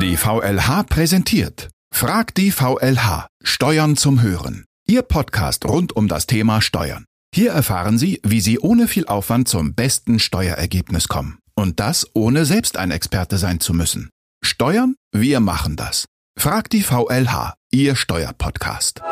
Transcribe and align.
Die 0.00 0.16
VLH 0.16 0.84
präsentiert 0.84 1.68
Frag 1.94 2.34
die 2.34 2.50
VLH 2.50 3.26
Steuern 3.42 3.96
zum 3.96 4.22
Hören. 4.22 4.64
Ihr 4.86 5.02
Podcast 5.02 5.64
rund 5.64 5.94
um 5.94 6.08
das 6.08 6.26
Thema 6.26 6.60
Steuern. 6.60 7.04
Hier 7.34 7.52
erfahren 7.52 7.98
Sie, 7.98 8.20
wie 8.24 8.40
Sie 8.40 8.58
ohne 8.58 8.88
viel 8.88 9.06
Aufwand 9.06 9.48
zum 9.48 9.74
besten 9.74 10.18
Steuerergebnis 10.18 11.08
kommen. 11.08 11.38
Und 11.54 11.78
das 11.78 12.06
ohne 12.14 12.44
selbst 12.44 12.76
ein 12.76 12.90
Experte 12.90 13.38
sein 13.38 13.60
zu 13.60 13.74
müssen. 13.74 14.10
Steuern? 14.42 14.94
Wir 15.12 15.40
machen 15.40 15.76
das. 15.76 16.06
Frag 16.38 16.70
die 16.70 16.82
VLH, 16.82 17.54
Ihr 17.70 17.96
Steuerpodcast. 17.96 19.02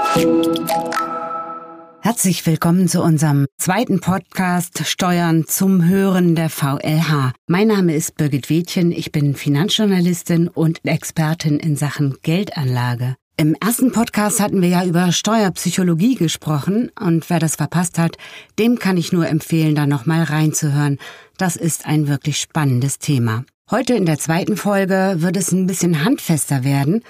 Herzlich 2.05 2.45
willkommen 2.47 2.89
zu 2.89 3.01
unserem 3.01 3.47
zweiten 3.59 4.01
Podcast 4.01 4.85
Steuern 4.89 5.47
zum 5.47 5.89
Hören 5.89 6.35
der 6.35 6.51
VLH. 6.51 7.31
Mein 7.47 7.69
Name 7.69 7.95
ist 7.95 8.17
Birgit 8.17 8.51
Wädchen, 8.51 8.91
ich 8.91 9.13
bin 9.13 9.37
Finanzjournalistin 9.37 10.49
und 10.49 10.85
Expertin 10.85 11.61
in 11.61 11.77
Sachen 11.77 12.17
Geldanlage. 12.23 13.15
Im 13.37 13.55
ersten 13.55 13.93
Podcast 13.93 14.41
hatten 14.41 14.63
wir 14.63 14.69
ja 14.69 14.85
über 14.85 15.13
Steuerpsychologie 15.13 16.17
gesprochen 16.17 16.91
und 16.99 17.31
wer 17.31 17.39
das 17.39 17.55
verpasst 17.55 18.01
hat, 18.01 18.17
dem 18.59 18.81
kann 18.81 18.97
ich 18.97 19.13
nur 19.13 19.29
empfehlen, 19.29 19.77
da 19.77 19.87
nochmal 19.87 20.25
reinzuhören. 20.25 20.99
Das 21.39 21.55
ist 21.55 21.87
ein 21.87 22.09
wirklich 22.09 22.41
spannendes 22.41 22.99
Thema. 22.99 23.45
Heute 23.71 23.95
in 23.95 24.07
der 24.07 24.19
zweiten 24.19 24.57
Folge 24.57 25.19
wird 25.19 25.37
es 25.37 25.53
ein 25.53 25.69
bisschen 25.69 26.05
handfester 26.05 26.65
werden. 26.65 27.05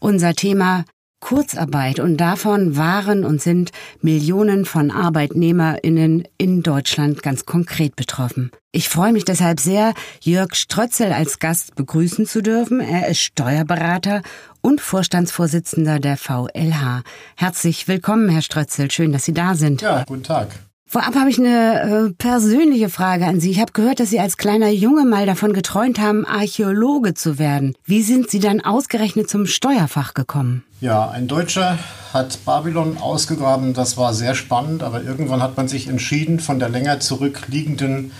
Unser 0.00 0.32
Thema 0.32 0.86
Kurzarbeit 1.20 1.98
und 1.98 2.16
davon 2.16 2.76
waren 2.76 3.24
und 3.24 3.42
sind 3.42 3.70
Millionen 4.00 4.64
von 4.64 4.90
Arbeitnehmerinnen 4.90 6.24
in 6.38 6.62
Deutschland 6.62 7.22
ganz 7.22 7.44
konkret 7.44 7.96
betroffen. 7.96 8.50
Ich 8.70 8.88
freue 8.88 9.12
mich 9.12 9.24
deshalb 9.24 9.60
sehr, 9.60 9.94
Jörg 10.20 10.54
Strötzel 10.54 11.12
als 11.12 11.38
Gast 11.38 11.74
begrüßen 11.74 12.26
zu 12.26 12.42
dürfen. 12.42 12.80
Er 12.80 13.08
ist 13.08 13.20
Steuerberater 13.20 14.22
und 14.60 14.80
Vorstandsvorsitzender 14.80 15.98
der 15.98 16.16
VLH. 16.16 17.02
Herzlich 17.36 17.88
willkommen, 17.88 18.28
Herr 18.28 18.42
Strötzel. 18.42 18.90
Schön, 18.90 19.12
dass 19.12 19.24
Sie 19.24 19.34
da 19.34 19.54
sind. 19.54 19.82
Ja, 19.82 20.04
guten 20.06 20.22
Tag. 20.22 20.48
Vorab 20.90 21.16
habe 21.16 21.28
ich 21.28 21.38
eine 21.38 22.08
äh, 22.08 22.12
persönliche 22.14 22.88
Frage 22.88 23.26
an 23.26 23.40
Sie. 23.40 23.50
Ich 23.50 23.60
habe 23.60 23.72
gehört, 23.72 24.00
dass 24.00 24.08
Sie 24.08 24.20
als 24.20 24.38
kleiner 24.38 24.70
Junge 24.70 25.04
mal 25.04 25.26
davon 25.26 25.52
geträumt 25.52 26.00
haben, 26.00 26.24
Archäologe 26.24 27.12
zu 27.12 27.38
werden. 27.38 27.74
Wie 27.84 28.00
sind 28.00 28.30
Sie 28.30 28.38
dann 28.38 28.62
ausgerechnet 28.62 29.28
zum 29.28 29.44
Steuerfach 29.44 30.14
gekommen? 30.14 30.64
Ja, 30.80 31.10
ein 31.10 31.28
Deutscher 31.28 31.78
hat 32.14 32.38
Babylon 32.46 32.96
ausgegraben. 32.96 33.74
Das 33.74 33.98
war 33.98 34.14
sehr 34.14 34.34
spannend, 34.34 34.82
aber 34.82 35.02
irgendwann 35.02 35.42
hat 35.42 35.58
man 35.58 35.68
sich 35.68 35.88
entschieden, 35.88 36.40
von 36.40 36.58
der 36.58 36.70
länger 36.70 37.00
zurückliegenden 37.00 38.12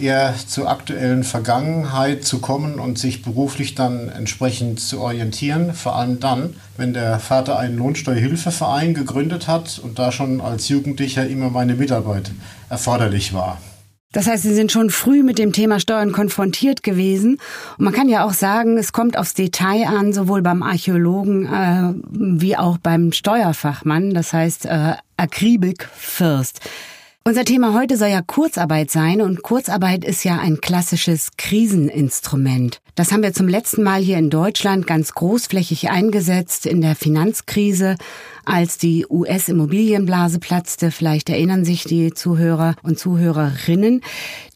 eher 0.00 0.34
zur 0.46 0.70
aktuellen 0.70 1.24
Vergangenheit 1.24 2.24
zu 2.24 2.38
kommen 2.38 2.78
und 2.78 2.98
sich 2.98 3.22
beruflich 3.22 3.74
dann 3.74 4.08
entsprechend 4.08 4.80
zu 4.80 5.00
orientieren. 5.00 5.74
Vor 5.74 5.96
allem 5.96 6.20
dann, 6.20 6.54
wenn 6.76 6.92
der 6.92 7.18
Vater 7.18 7.58
einen 7.58 7.76
Lohnsteuerhilfeverein 7.76 8.94
gegründet 8.94 9.48
hat 9.48 9.78
und 9.82 9.98
da 9.98 10.12
schon 10.12 10.40
als 10.40 10.68
Jugendlicher 10.68 11.26
immer 11.26 11.50
meine 11.50 11.74
Mitarbeit 11.74 12.30
erforderlich 12.68 13.32
war. 13.32 13.58
Das 14.12 14.26
heißt, 14.26 14.44
Sie 14.44 14.54
sind 14.54 14.72
schon 14.72 14.88
früh 14.88 15.22
mit 15.22 15.38
dem 15.38 15.52
Thema 15.52 15.78
Steuern 15.78 16.10
konfrontiert 16.12 16.82
gewesen. 16.82 17.38
Und 17.76 17.84
man 17.84 17.92
kann 17.92 18.08
ja 18.08 18.24
auch 18.24 18.32
sagen, 18.32 18.78
es 18.78 18.92
kommt 18.92 19.18
aufs 19.18 19.34
Detail 19.34 19.86
an, 19.88 20.14
sowohl 20.14 20.40
beim 20.40 20.62
Archäologen 20.62 21.44
äh, 21.44 21.92
wie 22.10 22.56
auch 22.56 22.78
beim 22.78 23.12
Steuerfachmann. 23.12 24.14
Das 24.14 24.32
heißt, 24.32 24.64
äh, 24.66 24.94
Akribik 25.18 25.88
first. 25.94 26.60
Unser 27.26 27.44
Thema 27.44 27.74
heute 27.74 27.96
soll 27.96 28.10
ja 28.10 28.22
Kurzarbeit 28.22 28.92
sein 28.92 29.20
und 29.20 29.42
Kurzarbeit 29.42 30.04
ist 30.04 30.22
ja 30.22 30.38
ein 30.38 30.60
klassisches 30.60 31.30
Kriseninstrument. 31.36 32.80
Das 32.94 33.10
haben 33.10 33.24
wir 33.24 33.32
zum 33.32 33.48
letzten 33.48 33.82
Mal 33.82 34.00
hier 34.00 34.16
in 34.16 34.30
Deutschland 34.30 34.86
ganz 34.86 35.12
großflächig 35.12 35.90
eingesetzt 35.90 36.66
in 36.66 36.80
der 36.80 36.94
Finanzkrise, 36.94 37.96
als 38.46 38.78
die 38.78 39.06
US-Immobilienblase 39.08 40.38
platzte. 40.38 40.90
Vielleicht 40.90 41.28
erinnern 41.28 41.64
sich 41.64 41.84
die 41.84 42.14
Zuhörer 42.14 42.74
und 42.82 42.98
Zuhörerinnen. 42.98 44.00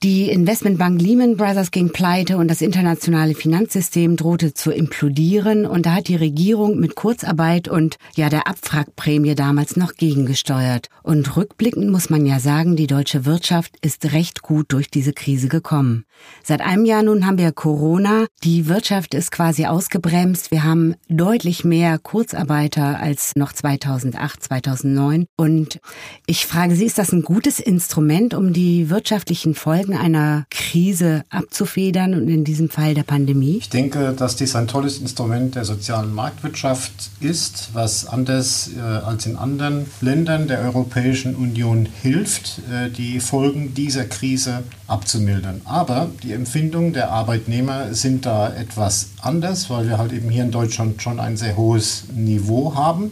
Die 0.02 0.30
Investmentbank 0.30 1.00
Lehman 1.00 1.36
Brothers 1.36 1.70
ging 1.70 1.90
pleite 1.90 2.38
und 2.38 2.48
das 2.48 2.62
internationale 2.62 3.34
Finanzsystem 3.34 4.16
drohte 4.16 4.54
zu 4.54 4.70
implodieren. 4.70 5.66
Und 5.66 5.86
da 5.86 5.96
hat 5.96 6.08
die 6.08 6.16
Regierung 6.16 6.78
mit 6.78 6.94
Kurzarbeit 6.94 7.68
und 7.68 7.96
ja 8.14 8.28
der 8.28 8.46
Abwrackprämie 8.46 9.34
damals 9.34 9.76
noch 9.76 9.94
gegengesteuert. 9.94 10.88
Und 11.02 11.36
rückblickend 11.36 11.90
muss 11.90 12.08
man 12.08 12.24
ja 12.24 12.40
sagen, 12.40 12.76
die 12.76 12.86
deutsche 12.86 13.24
Wirtschaft 13.24 13.74
ist 13.82 14.12
recht 14.12 14.42
gut 14.42 14.72
durch 14.72 14.90
diese 14.90 15.12
Krise 15.12 15.48
gekommen. 15.48 16.04
Seit 16.42 16.60
einem 16.60 16.84
Jahr 16.84 17.02
nun 17.02 17.26
haben 17.26 17.38
wir 17.38 17.52
Corona. 17.52 18.26
Die 18.44 18.68
Wirtschaft 18.68 19.14
ist 19.14 19.32
quasi 19.32 19.66
ausgebremst. 19.66 20.50
Wir 20.50 20.64
haben 20.64 20.94
deutlich 21.08 21.64
mehr 21.64 21.98
Kurzarbeiter 21.98 23.00
als 23.00 23.36
noch 23.36 23.52
2008, 23.80 24.42
2009. 24.44 25.26
Und 25.36 25.80
ich 26.26 26.46
frage 26.46 26.76
Sie, 26.76 26.84
ist 26.84 26.98
das 26.98 27.12
ein 27.12 27.22
gutes 27.22 27.60
Instrument, 27.60 28.34
um 28.34 28.52
die 28.52 28.90
wirtschaftlichen 28.90 29.54
Folgen 29.54 29.96
einer 29.96 30.46
Krise 30.50 31.24
abzufedern 31.30 32.14
und 32.14 32.28
in 32.28 32.44
diesem 32.44 32.70
Fall 32.70 32.94
der 32.94 33.02
Pandemie? 33.02 33.58
Ich 33.58 33.70
denke, 33.70 34.12
dass 34.12 34.36
dies 34.36 34.54
ein 34.56 34.68
tolles 34.68 34.98
Instrument 34.98 35.54
der 35.54 35.64
sozialen 35.64 36.14
Marktwirtschaft 36.14 36.92
ist, 37.20 37.70
was 37.72 38.06
anders 38.06 38.70
äh, 38.76 38.80
als 38.80 39.26
in 39.26 39.36
anderen 39.36 39.86
Ländern 40.00 40.48
der 40.48 40.60
Europäischen 40.60 41.34
Union 41.34 41.86
hilft, 42.02 42.60
äh, 42.70 42.90
die 42.90 43.20
Folgen 43.20 43.74
dieser 43.74 44.04
Krise 44.04 44.62
abzumildern. 44.86 45.62
Aber 45.64 46.10
die 46.22 46.32
Empfindungen 46.32 46.92
der 46.92 47.10
Arbeitnehmer 47.10 47.94
sind 47.94 48.26
da 48.26 48.52
etwas 48.52 49.10
anders, 49.22 49.70
weil 49.70 49.88
wir 49.88 49.98
halt 49.98 50.12
eben 50.12 50.28
hier 50.28 50.42
in 50.42 50.50
Deutschland 50.50 51.00
schon 51.00 51.20
ein 51.20 51.36
sehr 51.36 51.56
hohes 51.56 52.04
Niveau 52.14 52.74
haben. 52.74 53.10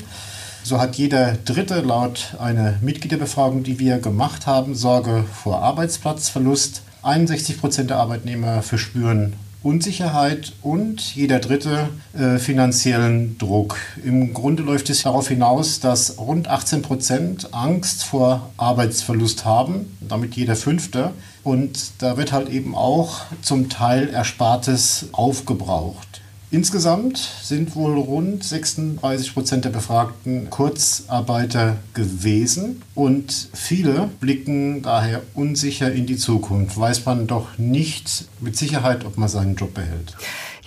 So 0.68 0.78
hat 0.78 0.96
jeder 0.96 1.32
Dritte 1.46 1.80
laut 1.80 2.36
einer 2.38 2.74
Mitgliederbefragung, 2.82 3.62
die 3.62 3.78
wir 3.78 4.00
gemacht 4.00 4.46
haben, 4.46 4.74
Sorge 4.74 5.24
vor 5.32 5.62
Arbeitsplatzverlust. 5.62 6.82
61 7.00 7.58
Prozent 7.58 7.88
der 7.88 7.96
Arbeitnehmer 7.96 8.60
verspüren 8.60 9.32
Unsicherheit 9.62 10.52
und 10.60 11.00
jeder 11.14 11.38
Dritte 11.38 11.88
äh, 12.12 12.36
finanziellen 12.36 13.38
Druck. 13.38 13.78
Im 14.04 14.34
Grunde 14.34 14.62
läuft 14.62 14.90
es 14.90 15.04
darauf 15.04 15.28
hinaus, 15.28 15.80
dass 15.80 16.18
rund 16.18 16.48
18 16.48 16.82
Prozent 16.82 17.54
Angst 17.54 18.04
vor 18.04 18.50
Arbeitsverlust 18.58 19.46
haben, 19.46 19.96
damit 20.06 20.36
jeder 20.36 20.54
Fünfte. 20.54 21.12
Und 21.44 21.92
da 22.02 22.18
wird 22.18 22.32
halt 22.32 22.50
eben 22.50 22.74
auch 22.74 23.22
zum 23.40 23.70
Teil 23.70 24.10
Erspartes 24.10 25.06
aufgebraucht. 25.12 26.17
Insgesamt 26.50 27.18
sind 27.42 27.76
wohl 27.76 27.98
rund 27.98 28.42
36 28.42 29.34
Prozent 29.34 29.66
der 29.66 29.70
Befragten 29.70 30.48
Kurzarbeiter 30.48 31.76
gewesen 31.92 32.80
und 32.94 33.50
viele 33.52 34.08
blicken 34.18 34.80
daher 34.80 35.20
unsicher 35.34 35.92
in 35.92 36.06
die 36.06 36.16
Zukunft. 36.16 36.78
Weiß 36.78 37.04
man 37.04 37.26
doch 37.26 37.58
nicht 37.58 38.28
mit 38.40 38.56
Sicherheit, 38.56 39.04
ob 39.04 39.18
man 39.18 39.28
seinen 39.28 39.56
Job 39.56 39.74
behält. 39.74 40.16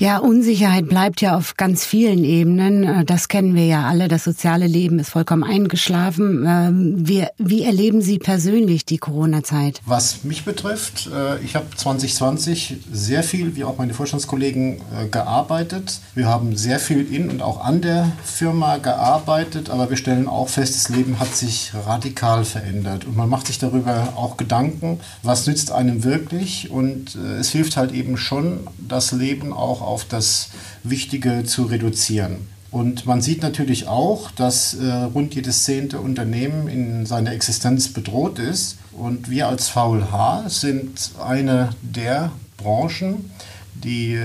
Ja, 0.01 0.17
Unsicherheit 0.17 0.87
bleibt 0.87 1.21
ja 1.21 1.37
auf 1.37 1.57
ganz 1.57 1.85
vielen 1.85 2.23
Ebenen. 2.23 2.83
Äh, 2.85 3.05
das 3.05 3.27
kennen 3.27 3.53
wir 3.53 3.67
ja 3.67 3.87
alle. 3.87 4.07
Das 4.07 4.23
soziale 4.23 4.65
Leben 4.65 4.97
ist 4.97 5.11
vollkommen 5.11 5.43
eingeschlafen. 5.43 6.43
Ähm, 6.47 7.07
wie, 7.07 7.27
wie 7.37 7.65
erleben 7.65 8.01
Sie 8.01 8.17
persönlich 8.17 8.83
die 8.83 8.97
Corona-Zeit? 8.97 9.79
Was 9.85 10.23
mich 10.23 10.43
betrifft, 10.43 11.07
äh, 11.15 11.39
ich 11.43 11.55
habe 11.55 11.67
2020 11.75 12.77
sehr 12.91 13.21
viel, 13.21 13.55
wie 13.55 13.63
auch 13.63 13.77
meine 13.77 13.93
Vorstandskollegen, 13.93 14.77
äh, 14.77 15.07
gearbeitet. 15.11 15.99
Wir 16.15 16.27
haben 16.27 16.55
sehr 16.55 16.79
viel 16.79 17.13
in 17.13 17.29
und 17.29 17.43
auch 17.43 17.63
an 17.63 17.81
der 17.81 18.11
Firma 18.23 18.77
gearbeitet, 18.77 19.69
aber 19.69 19.91
wir 19.91 19.97
stellen 19.97 20.27
auch 20.27 20.49
fest, 20.49 20.73
das 20.73 20.89
Leben 20.89 21.19
hat 21.19 21.35
sich 21.35 21.73
radikal 21.85 22.43
verändert. 22.43 23.05
Und 23.05 23.15
man 23.17 23.29
macht 23.29 23.45
sich 23.45 23.59
darüber 23.59 24.13
auch 24.15 24.37
Gedanken, 24.37 24.99
was 25.21 25.45
nützt 25.45 25.71
einem 25.71 26.03
wirklich. 26.03 26.71
Und 26.71 27.13
es 27.13 27.51
hilft 27.51 27.77
halt 27.77 27.91
eben 27.91 28.17
schon, 28.17 28.61
das 28.79 29.11
Leben 29.11 29.53
auch 29.53 29.90
auf 29.91 30.05
das 30.05 30.49
Wichtige 30.83 31.43
zu 31.43 31.63
reduzieren. 31.63 32.47
Und 32.71 33.05
man 33.05 33.21
sieht 33.21 33.41
natürlich 33.41 33.87
auch, 33.87 34.31
dass 34.31 34.73
äh, 34.75 34.85
rund 34.89 35.35
jedes 35.35 35.65
zehnte 35.65 35.99
Unternehmen 35.99 36.69
in 36.69 37.05
seiner 37.05 37.33
Existenz 37.33 37.89
bedroht 37.89 38.39
ist. 38.39 38.77
Und 38.93 39.29
wir 39.29 39.49
als 39.49 39.67
VLH 39.67 40.45
sind 40.47 41.11
eine 41.21 41.71
der 41.81 42.31
Branchen, 42.55 43.29
die 43.73 44.19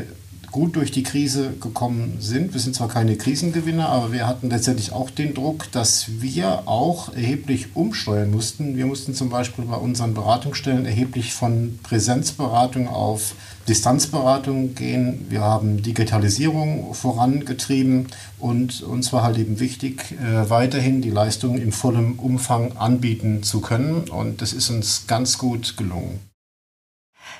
gut 0.57 0.75
durch 0.77 0.91
die 0.91 1.03
Krise 1.03 1.53
gekommen 1.61 2.17
sind. 2.19 2.55
Wir 2.55 2.63
sind 2.63 2.75
zwar 2.75 2.89
keine 2.89 3.17
Krisengewinner, 3.17 3.91
aber 3.91 4.11
wir 4.11 4.27
hatten 4.27 4.49
letztendlich 4.49 4.91
auch 4.91 5.11
den 5.11 5.35
Druck, 5.35 5.71
dass 5.71 6.23
wir 6.23 6.67
auch 6.67 7.13
erheblich 7.13 7.77
umsteuern 7.77 8.31
mussten. 8.31 8.75
Wir 8.75 8.87
mussten 8.87 9.13
zum 9.13 9.29
Beispiel 9.29 9.67
bei 9.67 9.77
unseren 9.77 10.15
Beratungsstellen 10.15 10.87
erheblich 10.87 11.35
von 11.35 11.79
Präsenzberatung 11.83 12.89
auf 12.89 13.35
Distanzberatung 13.69 14.75
gehen. 14.75 15.27
Wir 15.29 15.43
haben 15.43 15.83
Digitalisierung 15.83 16.95
vorangetrieben 16.95 18.07
und 18.39 18.83
uns 18.83 19.13
war 19.13 19.25
halt 19.25 19.37
eben 19.37 19.61
wichtig, 19.61 20.13
äh, 20.13 20.49
weiterhin 20.49 21.03
die 21.03 21.11
Leistungen 21.11 21.61
in 21.61 21.71
vollem 21.71 22.19
Umfang 22.19 22.79
anbieten 22.79 23.43
zu 23.43 23.61
können. 23.61 24.09
Und 24.09 24.41
das 24.41 24.55
ist 24.55 24.71
uns 24.71 25.07
ganz 25.07 25.37
gut 25.37 25.77
gelungen. 25.77 26.19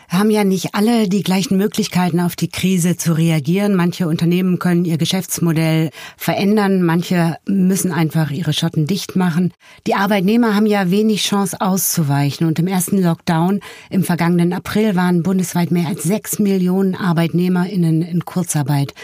Haben 0.09 0.31
ja 0.31 0.45
nicht 0.45 0.75
alle 0.75 1.09
die 1.09 1.23
gleichen 1.23 1.57
Möglichkeiten 1.57 2.21
auf 2.21 2.37
die 2.37 2.49
Krise 2.49 2.97
zu 2.97 3.13
reagieren. 3.13 3.75
Manche 3.75 4.09
Unternehmen 4.09 4.59
können 4.59 4.85
ihr 4.85 4.99
Geschäftsmodell 4.99 5.91
verändern, 6.17 6.83
manche 6.83 7.37
müssen 7.47 7.93
einfach 7.93 8.31
ihre 8.31 8.53
Schotten 8.53 8.87
dicht 8.87 9.17
machen. 9.17 9.53
Die 9.87 9.95
Arbeitnehmer 9.95 10.55
haben 10.55 10.67
ja 10.67 10.91
wenig 10.91 11.23
Chance 11.23 11.61
auszuweichen 11.61 12.47
und 12.47 12.59
im 12.59 12.67
ersten 12.67 13.03
Lockdown 13.03 13.61
im 13.91 14.05
vergangenen 14.05 14.53
April 14.53 14.97
waren 14.97 15.23
bundesweit 15.23 15.71
mehr 15.71 15.89
als 15.89 16.03
sechs 16.03 16.39
Millionen 16.39 16.95
Arbeitnehmerinnen 16.95 18.03
in 18.03 18.25
Kurzarbeit. 18.25 18.95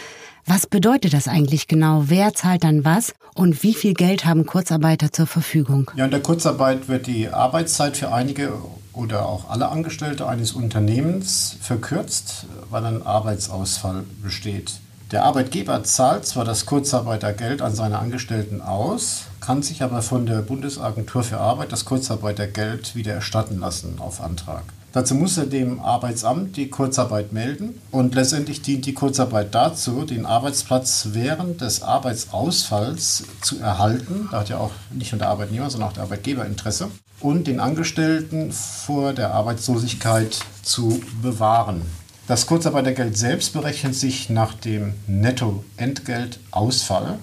Was 0.45 0.67
bedeutet 0.67 1.13
das 1.13 1.29
eigentlich 1.29 1.67
genau? 1.67 2.03
Wer 2.07 2.33
zahlt 2.33 2.65
dann 2.65 2.83
was 2.83 3.13
und 3.33 3.63
wie 3.63 3.73
viel 3.73 3.93
Geld 3.93 4.25
haben 4.25 4.45
Kurzarbeiter 4.45 5.11
zur 5.11 5.25
Verfügung? 5.25 5.89
Ja, 5.95 6.05
in 6.05 6.11
der 6.11 6.19
Kurzarbeit 6.21 6.89
wird 6.89 7.07
die 7.07 7.29
Arbeitszeit 7.29 7.95
für 7.95 8.11
einige 8.11 8.51
oder 8.93 9.25
auch 9.25 9.49
alle 9.49 9.69
Angestellte 9.69 10.27
eines 10.27 10.53
Unternehmens 10.53 11.57
verkürzt, 11.61 12.45
weil 12.69 12.85
ein 12.85 13.05
Arbeitsausfall 13.05 14.03
besteht. 14.21 14.79
Der 15.11 15.25
Arbeitgeber 15.25 15.83
zahlt 15.83 16.25
zwar 16.25 16.45
das 16.45 16.65
Kurzarbeitergeld 16.65 17.61
an 17.61 17.75
seine 17.75 17.99
Angestellten 17.99 18.61
aus, 18.61 19.25
kann 19.41 19.61
sich 19.61 19.83
aber 19.83 20.01
von 20.01 20.25
der 20.25 20.41
Bundesagentur 20.41 21.23
für 21.23 21.37
Arbeit 21.37 21.71
das 21.71 21.85
Kurzarbeitergeld 21.85 22.95
wieder 22.95 23.13
erstatten 23.13 23.59
lassen 23.59 23.99
auf 23.99 24.21
Antrag. 24.21 24.63
Dazu 24.93 25.15
muss 25.15 25.37
er 25.37 25.47
dem 25.47 25.79
Arbeitsamt 25.79 26.55
die 26.55 26.69
Kurzarbeit 26.69 27.33
melden 27.33 27.81
und 27.89 28.13
letztendlich 28.13 28.61
dient 28.61 28.85
die 28.85 28.93
Kurzarbeit 28.93 29.55
dazu, 29.55 30.05
den 30.05 30.27
Arbeitsplatz 30.27 31.07
während 31.13 31.61
des 31.61 31.81
Arbeitsausfalls 31.81 33.23
zu 33.41 33.59
erhalten. 33.59 34.27
Da 34.29 34.41
hat 34.41 34.49
ja 34.49 34.59
auch 34.59 34.69
nicht 34.91 35.11
nur 35.11 35.17
der 35.17 35.29
Arbeitnehmer, 35.29 35.71
sondern 35.71 35.89
auch 35.89 35.93
der 35.93 36.03
Arbeitgeber 36.03 36.45
Interesse 36.45 36.91
und 37.21 37.47
den 37.47 37.59
Angestellten 37.59 38.51
vor 38.51 39.13
der 39.13 39.33
Arbeitslosigkeit 39.33 40.37
zu 40.61 41.01
bewahren. 41.23 41.81
Das 42.27 42.45
Kurzarbeitergeld 42.45 43.17
selbst 43.17 43.53
berechnet 43.53 43.95
sich 43.95 44.29
nach 44.29 44.53
dem 44.53 44.93
Nettoentgeltausfall. 45.07 47.17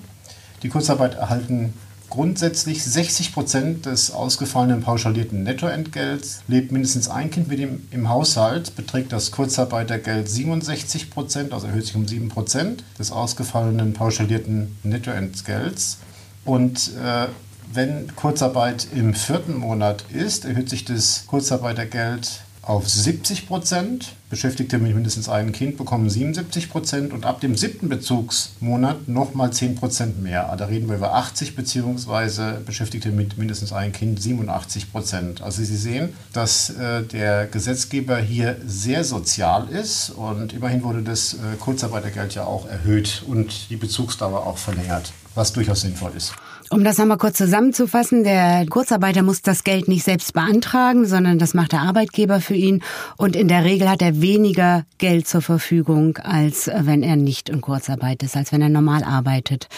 Die 0.65 0.71
Kurzarbeit 0.71 1.15
erhalten 1.15 1.75
grundsätzlich 2.11 2.85
60 2.85 3.33
Prozent 3.33 3.87
des 3.87 4.11
ausgefallenen 4.11 4.83
pauschalierten 4.83 5.45
Nettoentgelts. 5.45 6.43
Lebt 6.49 6.73
mindestens 6.73 7.09
ein 7.09 7.31
Kind 7.31 7.49
mit 7.49 7.61
ihm 7.61 7.87
im 7.93 8.09
Haushalt, 8.09 8.77
beträgt 8.77 9.13
das 9.13 9.31
Kurzarbeitergeld 9.31 10.29
67 10.29 11.11
Prozent, 11.11 11.53
also 11.53 11.69
erhöht 11.69 11.87
sich 11.87 11.95
um 11.95 12.07
7 12.07 12.29
Prozent 12.29 12.85
des 12.99 13.13
ausgefallenen 13.13 13.95
pauschalierten 13.95 14.77
Nettoentgelts. 14.83 15.99
Und 16.45 16.91
äh, 17.03 17.29
wenn 17.73 18.15
Kurzarbeit 18.17 18.89
im 18.95 19.15
vierten 19.15 19.57
Monat 19.57 20.05
ist, 20.13 20.45
erhöht 20.45 20.69
sich 20.69 20.85
das 20.85 21.25
Kurzarbeitergeld 21.29 22.41
auf 22.71 22.89
70 22.89 23.49
Prozent. 23.49 24.13
Beschäftigte 24.29 24.79
mit 24.79 24.95
mindestens 24.95 25.29
einem 25.29 25.51
Kind 25.51 25.77
bekommen 25.77 26.09
77 26.09 26.71
Prozent 26.71 27.13
und 27.13 27.27
ab 27.27 27.41
dem 27.41 27.57
siebten 27.57 27.89
Bezugsmonat 27.89 29.09
nochmal 29.09 29.53
10 29.53 29.75
Prozent 29.75 30.23
mehr. 30.23 30.45
Also 30.45 30.59
da 30.59 30.65
reden 30.67 30.89
wir 30.89 30.95
über 30.95 31.15
80 31.15 31.57
beziehungsweise 31.57 32.61
Beschäftigte 32.65 33.11
mit 33.11 33.39
mindestens 33.39 33.73
einem 33.73 33.91
Kind 33.91 34.23
87 34.23 34.93
Prozent. 34.93 35.43
Also 35.43 35.65
Sie 35.65 35.77
sehen, 35.77 36.11
dass 36.33 36.71
äh, 36.71 37.03
der 37.03 37.49
Gesetzgeber 37.49 38.19
hier 38.19 38.57
sehr 38.65 39.03
sozial 39.03 39.69
ist 39.69 40.11
und 40.11 40.53
immerhin 40.53 40.85
wurde 40.85 41.03
das 41.03 41.35
äh, 41.35 41.57
Kurzarbeitergeld 41.59 42.37
ja 42.37 42.45
auch 42.45 42.69
erhöht 42.69 43.25
und 43.27 43.69
die 43.71 43.77
Bezugsdauer 43.77 44.47
auch 44.47 44.59
verlängert, 44.59 45.13
was 45.35 45.53
durchaus 45.53 45.81
sinnvoll 45.81 46.13
ist. 46.17 46.35
Um 46.73 46.85
das 46.85 46.99
nochmal 46.99 47.19
kurz 47.19 47.37
zusammenzufassen, 47.37 48.23
der 48.23 48.65
Kurzarbeiter 48.65 49.23
muss 49.23 49.43
das 49.43 49.65
Geld 49.65 49.89
nicht 49.89 50.05
selbst 50.05 50.33
beantragen, 50.35 51.05
sondern 51.05 51.41
das 51.41 51.53
macht 51.53 51.73
der 51.73 51.81
Arbeitgeber 51.81 52.41
für 52.41 52.55
ihn. 52.55 52.81
Und 53.17 53.35
in 53.35 53.49
der 53.49 53.65
Regel 53.65 53.91
hat 53.91 54.03
er 54.03 54.21
weniger 54.21 54.85
Geld 54.99 55.27
zur 55.27 55.43
Verfügung, 55.43 56.19
als 56.19 56.71
wenn 56.73 57.03
er 57.03 57.17
nicht 57.17 57.49
in 57.49 57.61
Kurzarbeit 57.61 58.23
ist, 58.23 58.37
als 58.37 58.53
wenn 58.53 58.63
er 58.63 58.69
normal 58.69 59.03
arbeitet. 59.03 59.69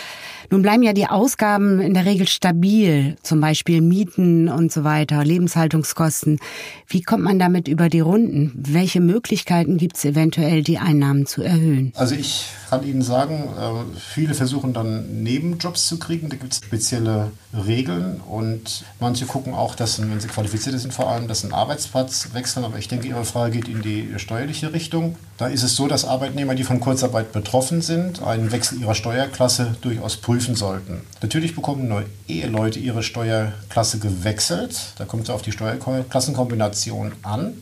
Nun 0.51 0.61
bleiben 0.61 0.83
ja 0.83 0.93
die 0.93 1.07
Ausgaben 1.07 1.81
in 1.81 1.95
der 1.95 2.05
Regel 2.05 2.29
stabil, 2.29 3.17
zum 3.23 3.41
Beispiel 3.41 3.81
Mieten 3.81 4.51
und 4.51 4.71
so 4.71 4.85
weiter, 4.85 5.25
Lebenshaltungskosten. 5.25 6.41
Wie 6.87 7.01
kommt 7.01 7.25
man 7.25 7.39
damit 7.39 7.69
über 7.69 7.89
die 7.89 8.01
Runden? 8.01 8.53
Welche 8.55 9.01
Möglichkeiten 9.01 9.79
gibt 9.79 9.97
es 9.97 10.05
eventuell, 10.05 10.63
die 10.63 10.77
Einnahmen 10.77 11.25
zu 11.25 11.43
erhöhen? 11.43 11.95
Also 11.97 12.15
ich 12.15 12.49
kann 12.69 12.87
Ihnen 12.87 13.01
sagen, 13.01 13.49
äh, 13.59 13.99
viele 13.99 14.35
versuchen 14.35 14.75
dann 14.75 15.23
Nebenjobs 15.23 15.87
zu 15.87 15.99
kriegen. 15.99 16.29
Da 16.29 16.37
gibt 16.37 16.53
spezielle 16.83 17.31
Regeln 17.55 18.21
und 18.21 18.85
manche 18.99 19.25
gucken 19.27 19.55
auch, 19.55 19.77
dass, 19.77 20.01
wenn 20.01 20.19
sie 20.19 20.27
qualifiziert 20.27 20.79
sind, 20.81 20.93
vor 20.93 21.09
allem, 21.09 21.29
dass 21.29 21.45
ein 21.45 21.53
Arbeitsplatz 21.53 22.31
wechseln. 22.33 22.65
Aber 22.65 22.77
ich 22.79 22.89
denke, 22.89 23.07
Ihre 23.07 23.25
Frage 23.25 23.61
geht 23.61 23.69
in 23.69 23.83
die 23.83 24.09
steuerliche 24.17 24.73
Richtung. 24.73 25.15
Da 25.39 25.47
ist 25.47 25.63
es 25.63 25.77
so, 25.77 25.87
dass 25.87 26.05
Arbeitnehmer, 26.05 26.57
die 26.57 26.65
von 26.65 26.81
Kurzarbeit 26.81 27.33
betroffen 27.33 27.83
sind, 27.83 28.21
einen 28.23 28.51
Wechsel 28.51 28.81
ihrer 28.81 28.97
Steuerklasse 28.97 29.77
durchaus 29.81 30.17
prüfen 30.17 30.57
sollten. 30.57 31.03
Natürlich 31.21 31.55
bekommen 31.55 31.87
nur 31.87 32.05
Eheleute 32.27 32.81
ihre 32.81 33.05
Steuerklasse 33.05 33.99
gewechselt. 33.99 34.95
Da 34.99 35.05
kommt 35.05 35.25
es 35.25 35.31
auf 35.31 35.43
die 35.43 35.53
Steuerklassenkombination 35.53 37.13
an. 37.23 37.55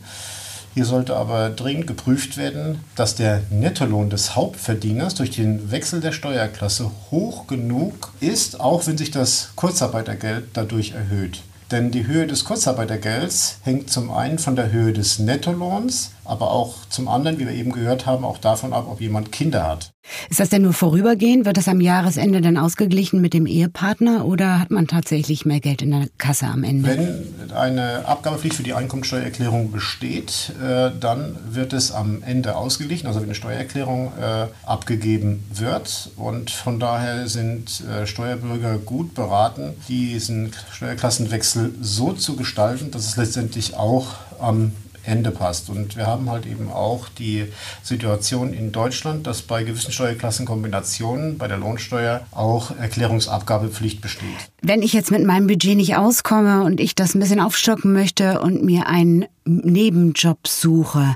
Hier 0.73 0.85
sollte 0.85 1.17
aber 1.17 1.49
dringend 1.49 1.87
geprüft 1.87 2.37
werden, 2.37 2.79
dass 2.95 3.15
der 3.15 3.41
Nettolohn 3.49 4.09
des 4.09 4.35
Hauptverdieners 4.35 5.15
durch 5.15 5.31
den 5.31 5.69
Wechsel 5.69 5.99
der 5.99 6.13
Steuerklasse 6.13 6.89
hoch 7.11 7.47
genug 7.47 8.13
ist, 8.21 8.59
auch 8.59 8.87
wenn 8.87 8.97
sich 8.97 9.11
das 9.11 9.49
Kurzarbeitergeld 9.55 10.45
dadurch 10.53 10.91
erhöht. 10.91 11.41
Denn 11.71 11.91
die 11.91 12.07
Höhe 12.07 12.27
des 12.27 12.43
Kurzarbeitergelds 12.43 13.57
hängt 13.63 13.89
zum 13.89 14.11
einen 14.11 14.39
von 14.39 14.55
der 14.55 14.71
Höhe 14.71 14.93
des 14.93 15.19
Nettolohns, 15.19 16.11
aber 16.31 16.51
auch 16.51 16.75
zum 16.89 17.09
anderen, 17.09 17.39
wie 17.39 17.45
wir 17.45 17.53
eben 17.53 17.73
gehört 17.73 18.05
haben, 18.05 18.23
auch 18.23 18.37
davon 18.37 18.71
ab, 18.71 18.87
ob 18.89 19.01
jemand 19.01 19.33
Kinder 19.33 19.67
hat. 19.67 19.91
Ist 20.29 20.39
das 20.39 20.47
denn 20.47 20.61
nur 20.61 20.73
vorübergehend? 20.73 21.45
Wird 21.45 21.57
das 21.57 21.67
am 21.67 21.81
Jahresende 21.81 22.39
dann 22.39 22.57
ausgeglichen 22.57 23.19
mit 23.19 23.33
dem 23.33 23.45
Ehepartner 23.45 24.25
oder 24.25 24.59
hat 24.59 24.71
man 24.71 24.87
tatsächlich 24.87 25.45
mehr 25.45 25.59
Geld 25.59 25.81
in 25.81 25.91
der 25.91 26.07
Kasse 26.17 26.47
am 26.47 26.63
Ende? 26.63 26.87
Wenn 26.87 27.51
eine 27.53 28.05
Abgabepflicht 28.05 28.55
für 28.55 28.63
die 28.63 28.73
Einkommensteuererklärung 28.73 29.71
besteht, 29.71 30.53
äh, 30.63 30.91
dann 30.97 31.35
wird 31.49 31.73
es 31.73 31.91
am 31.91 32.23
Ende 32.23 32.55
ausgeglichen, 32.55 33.07
also 33.07 33.19
wenn 33.19 33.27
eine 33.27 33.35
Steuererklärung 33.35 34.13
äh, 34.19 34.47
abgegeben 34.65 35.43
wird. 35.53 36.11
Und 36.15 36.49
von 36.49 36.79
daher 36.79 37.27
sind 37.27 37.83
äh, 37.85 38.07
Steuerbürger 38.07 38.77
gut 38.77 39.13
beraten, 39.13 39.73
diesen 39.89 40.53
Steuerklassenwechsel 40.71 41.75
so 41.81 42.13
zu 42.13 42.37
gestalten, 42.37 42.89
dass 42.89 43.05
es 43.05 43.17
letztendlich 43.17 43.75
auch 43.75 44.15
am 44.39 44.71
Ende 45.03 45.31
passt. 45.31 45.69
Und 45.69 45.97
wir 45.97 46.07
haben 46.07 46.29
halt 46.29 46.45
eben 46.45 46.69
auch 46.69 47.09
die 47.09 47.45
Situation 47.83 48.53
in 48.53 48.71
Deutschland, 48.71 49.27
dass 49.27 49.41
bei 49.41 49.63
gewissen 49.63 49.91
Steuerklassenkombinationen 49.91 51.37
bei 51.37 51.47
der 51.47 51.57
Lohnsteuer 51.57 52.25
auch 52.31 52.71
Erklärungsabgabepflicht 52.77 54.01
besteht. 54.01 54.27
Wenn 54.61 54.81
ich 54.81 54.93
jetzt 54.93 55.11
mit 55.11 55.23
meinem 55.23 55.47
Budget 55.47 55.75
nicht 55.75 55.95
auskomme 55.95 56.63
und 56.63 56.79
ich 56.79 56.95
das 56.95 57.15
ein 57.15 57.19
bisschen 57.19 57.39
aufstocken 57.39 57.93
möchte 57.93 58.41
und 58.41 58.63
mir 58.63 58.87
einen 58.87 59.25
Nebenjob 59.45 60.47
suche, 60.47 61.15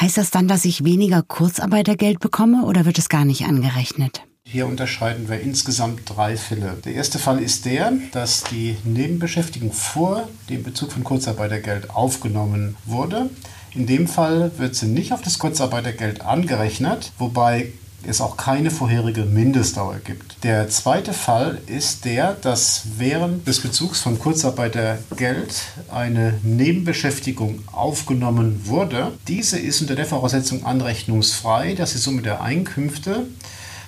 heißt 0.00 0.18
das 0.18 0.30
dann, 0.30 0.48
dass 0.48 0.64
ich 0.64 0.84
weniger 0.84 1.22
Kurzarbeitergeld 1.22 2.20
bekomme 2.20 2.64
oder 2.64 2.84
wird 2.84 2.98
es 2.98 3.08
gar 3.08 3.24
nicht 3.24 3.44
angerechnet? 3.44 4.22
Hier 4.52 4.66
unterscheiden 4.66 5.30
wir 5.30 5.40
insgesamt 5.40 6.02
drei 6.04 6.36
Fälle. 6.36 6.76
Der 6.84 6.92
erste 6.92 7.18
Fall 7.18 7.42
ist 7.42 7.64
der, 7.64 7.90
dass 8.12 8.44
die 8.44 8.76
Nebenbeschäftigung 8.84 9.72
vor 9.72 10.28
dem 10.50 10.62
Bezug 10.62 10.92
von 10.92 11.04
Kurzarbeitergeld 11.04 11.88
aufgenommen 11.88 12.76
wurde. 12.84 13.30
In 13.74 13.86
dem 13.86 14.06
Fall 14.06 14.52
wird 14.58 14.74
sie 14.74 14.88
nicht 14.88 15.14
auf 15.14 15.22
das 15.22 15.38
Kurzarbeitergeld 15.38 16.20
angerechnet, 16.20 17.12
wobei 17.16 17.72
es 18.06 18.20
auch 18.20 18.36
keine 18.36 18.70
vorherige 18.70 19.24
Mindestdauer 19.24 20.00
gibt. 20.04 20.44
Der 20.44 20.68
zweite 20.68 21.14
Fall 21.14 21.62
ist 21.66 22.04
der, 22.04 22.34
dass 22.34 22.82
während 22.98 23.46
des 23.48 23.60
Bezugs 23.60 24.00
von 24.00 24.18
Kurzarbeitergeld 24.18 25.62
eine 25.90 26.34
Nebenbeschäftigung 26.42 27.60
aufgenommen 27.72 28.66
wurde. 28.66 29.12
Diese 29.28 29.58
ist 29.58 29.80
unter 29.80 29.94
der 29.94 30.04
Voraussetzung 30.04 30.66
anrechnungsfrei, 30.66 31.72
dass 31.74 31.92
die 31.92 31.98
Summe 31.98 32.20
der 32.20 32.42
Einkünfte 32.42 33.26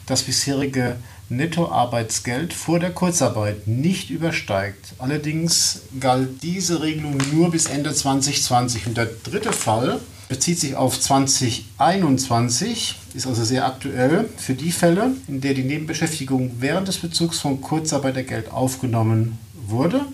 das 0.07 0.23
bisherige 0.23 0.97
Nettoarbeitsgeld 1.29 2.53
vor 2.53 2.79
der 2.79 2.91
Kurzarbeit 2.91 3.67
nicht 3.67 4.11
übersteigt. 4.11 4.95
Allerdings 4.99 5.83
galt 5.99 6.43
diese 6.43 6.83
Regelung 6.83 7.19
nur 7.33 7.51
bis 7.51 7.67
Ende 7.67 7.95
2020. 7.95 8.87
Und 8.87 8.97
der 8.97 9.09
dritte 9.25 9.53
Fall 9.53 10.01
bezieht 10.29 10.61
sich 10.61 10.77
auf 10.77 11.01
2021, 11.01 12.97
ist 13.15 13.27
also 13.27 13.45
sehr 13.45 13.67
aktuell 13.67 14.29
für 14.37 14.55
die 14.55 14.73
Fälle, 14.73 15.13
in 15.29 15.41
der 15.41 15.55
die 15.55 15.65
Nebenbeschäftigung 15.65 16.57
während 16.61 16.89
des 16.89 16.99
Bezugs 16.99 17.39
von 17.39 17.61
Kurzarbeitergeld 17.61 18.51
aufgenommen 18.51 19.39
wurde 19.67 20.05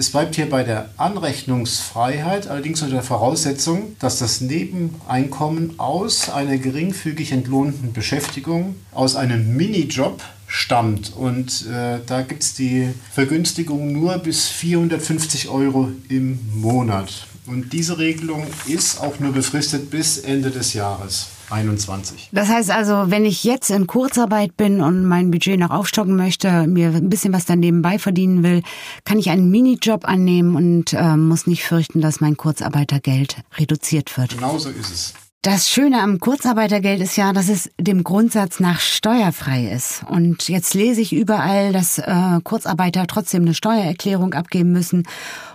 es 0.00 0.08
bleibt 0.08 0.34
hier 0.34 0.48
bei 0.48 0.64
der 0.64 0.88
Anrechnungsfreiheit, 0.96 2.48
allerdings 2.48 2.80
unter 2.80 2.94
der 2.94 3.02
Voraussetzung, 3.02 3.96
dass 3.98 4.18
das 4.18 4.40
Nebeneinkommen 4.40 5.78
aus 5.78 6.30
einer 6.30 6.56
geringfügig 6.56 7.32
entlohnten 7.32 7.92
Beschäftigung, 7.92 8.76
aus 8.92 9.14
einem 9.14 9.58
Minijob 9.58 10.22
stammt. 10.46 11.14
Und 11.14 11.66
äh, 11.66 11.98
da 12.06 12.22
gibt 12.22 12.42
es 12.42 12.54
die 12.54 12.88
Vergünstigung 13.12 13.92
nur 13.92 14.16
bis 14.16 14.48
450 14.48 15.50
Euro 15.50 15.90
im 16.08 16.38
Monat. 16.54 17.26
Und 17.44 17.74
diese 17.74 17.98
Regelung 17.98 18.46
ist 18.66 19.02
auch 19.02 19.20
nur 19.20 19.32
befristet 19.32 19.90
bis 19.90 20.16
Ende 20.16 20.50
des 20.50 20.72
Jahres 20.72 21.26
21. 21.52 22.30
Das 22.32 22.48
heißt 22.48 22.70
also, 22.70 23.10
wenn 23.10 23.24
ich 23.24 23.44
jetzt 23.44 23.70
in 23.70 23.86
Kurzarbeit 23.86 24.56
bin 24.56 24.80
und 24.80 25.04
mein 25.04 25.30
Budget 25.30 25.58
noch 25.58 25.70
aufstocken 25.70 26.16
möchte, 26.16 26.66
mir 26.66 26.88
ein 26.88 27.10
bisschen 27.10 27.32
was 27.32 27.46
dann 27.46 27.60
nebenbei 27.60 27.98
verdienen 27.98 28.42
will, 28.42 28.62
kann 29.04 29.18
ich 29.18 29.30
einen 29.30 29.50
Minijob 29.50 30.06
annehmen 30.06 30.56
und 30.56 30.92
äh, 30.92 31.16
muss 31.16 31.46
nicht 31.46 31.64
fürchten, 31.64 32.00
dass 32.00 32.20
mein 32.20 32.36
Kurzarbeitergeld 32.36 33.36
reduziert 33.56 34.16
wird. 34.16 34.36
Genauso 34.36 34.70
ist 34.70 34.90
es. 34.90 35.14
Das 35.42 35.70
Schöne 35.70 36.02
am 36.02 36.20
Kurzarbeitergeld 36.20 37.00
ist 37.00 37.16
ja, 37.16 37.32
dass 37.32 37.48
es 37.48 37.70
dem 37.78 38.04
Grundsatz 38.04 38.60
nach 38.60 38.78
steuerfrei 38.78 39.72
ist. 39.72 40.04
Und 40.06 40.50
jetzt 40.50 40.74
lese 40.74 41.00
ich 41.00 41.14
überall, 41.14 41.72
dass 41.72 41.96
äh, 41.96 42.40
Kurzarbeiter 42.44 43.06
trotzdem 43.06 43.42
eine 43.42 43.54
Steuererklärung 43.54 44.34
abgeben 44.34 44.72
müssen 44.72 45.04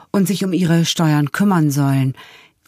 und 0.10 0.28
sich 0.28 0.44
um 0.44 0.54
ihre 0.54 0.86
Steuern 0.86 1.32
kümmern 1.32 1.70
sollen. 1.70 2.16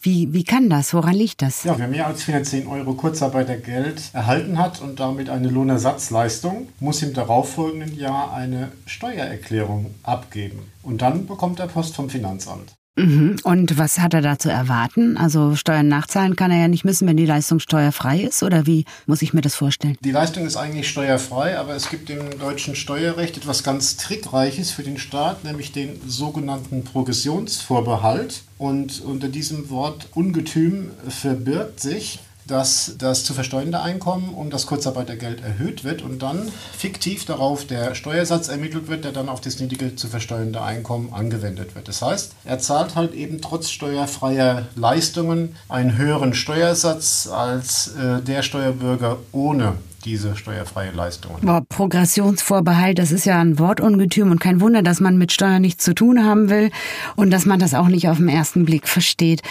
Wie, 0.00 0.32
wie 0.32 0.44
kann 0.44 0.70
das? 0.70 0.94
Woran 0.94 1.14
liegt 1.14 1.42
das? 1.42 1.64
Ja, 1.64 1.76
wer 1.76 1.88
mehr 1.88 2.06
als 2.06 2.22
410 2.22 2.68
Euro 2.68 2.94
Kurzarbeitergeld 2.94 4.00
erhalten 4.12 4.58
hat 4.58 4.80
und 4.80 5.00
damit 5.00 5.28
eine 5.28 5.48
Lohnersatzleistung, 5.48 6.68
muss 6.78 7.02
im 7.02 7.14
darauffolgenden 7.14 7.98
Jahr 7.98 8.32
eine 8.32 8.70
Steuererklärung 8.86 9.94
abgeben. 10.04 10.70
Und 10.82 11.02
dann 11.02 11.26
bekommt 11.26 11.58
er 11.58 11.66
Post 11.66 11.96
vom 11.96 12.10
Finanzamt. 12.10 12.77
Mhm. 12.98 13.36
Und 13.44 13.78
was 13.78 13.98
hat 14.00 14.14
er 14.14 14.22
da 14.22 14.38
zu 14.38 14.50
erwarten? 14.50 15.16
Also 15.16 15.54
Steuern 15.54 15.88
nachzahlen 15.88 16.36
kann 16.36 16.50
er 16.50 16.58
ja 16.58 16.68
nicht 16.68 16.84
müssen, 16.84 17.06
wenn 17.06 17.16
die 17.16 17.26
Leistung 17.26 17.60
steuerfrei 17.60 18.20
ist? 18.20 18.42
Oder 18.42 18.66
wie 18.66 18.84
muss 19.06 19.22
ich 19.22 19.32
mir 19.32 19.40
das 19.40 19.54
vorstellen? 19.54 19.96
Die 20.00 20.10
Leistung 20.10 20.46
ist 20.46 20.56
eigentlich 20.56 20.88
steuerfrei, 20.88 21.58
aber 21.58 21.74
es 21.74 21.90
gibt 21.90 22.10
im 22.10 22.38
deutschen 22.38 22.74
Steuerrecht 22.74 23.36
etwas 23.36 23.62
ganz 23.62 23.96
Trickreiches 23.96 24.72
für 24.72 24.82
den 24.82 24.98
Staat, 24.98 25.44
nämlich 25.44 25.72
den 25.72 26.00
sogenannten 26.06 26.84
Progressionsvorbehalt. 26.84 28.42
Und 28.58 29.00
unter 29.02 29.28
diesem 29.28 29.70
Wort 29.70 30.08
Ungetüm 30.14 30.90
verbirgt 31.08 31.78
sich, 31.78 32.18
dass 32.48 32.94
das 32.98 33.24
zu 33.24 33.34
versteuernde 33.34 33.80
Einkommen 33.80 34.34
um 34.34 34.50
das 34.50 34.66
Kurzarbeitergeld 34.66 35.42
erhöht 35.42 35.84
wird 35.84 36.02
und 36.02 36.22
dann 36.22 36.50
fiktiv 36.76 37.24
darauf 37.24 37.66
der 37.66 37.94
Steuersatz 37.94 38.48
ermittelt 38.48 38.88
wird, 38.88 39.04
der 39.04 39.12
dann 39.12 39.28
auf 39.28 39.40
das 39.40 39.60
niedrige 39.60 39.94
zu 39.94 40.08
versteuernde 40.08 40.62
Einkommen 40.62 41.12
angewendet 41.12 41.74
wird. 41.74 41.88
Das 41.88 42.02
heißt, 42.02 42.32
er 42.44 42.58
zahlt 42.58 42.96
halt 42.96 43.14
eben 43.14 43.40
trotz 43.40 43.70
steuerfreier 43.70 44.66
Leistungen 44.74 45.54
einen 45.68 45.96
höheren 45.96 46.34
Steuersatz 46.34 47.28
als 47.30 47.94
äh, 47.94 48.22
der 48.22 48.42
Steuerbürger 48.42 49.18
ohne 49.32 49.74
diese 50.04 50.36
steuerfreie 50.36 50.92
Leistung. 50.92 51.36
Boah, 51.42 51.62
Progressionsvorbehalt, 51.68 52.98
das 52.98 53.12
ist 53.12 53.26
ja 53.26 53.40
ein 53.40 53.58
Wortungetüm 53.58 54.30
und 54.30 54.40
kein 54.40 54.60
Wunder, 54.60 54.82
dass 54.82 55.00
man 55.00 55.18
mit 55.18 55.32
Steuern 55.32 55.60
nichts 55.60 55.84
zu 55.84 55.94
tun 55.94 56.24
haben 56.24 56.48
will 56.48 56.70
und 57.16 57.30
dass 57.30 57.46
man 57.46 57.58
das 57.58 57.74
auch 57.74 57.88
nicht 57.88 58.08
auf 58.08 58.18
den 58.18 58.28
ersten 58.28 58.64
Blick 58.64 58.88
versteht. 58.88 59.42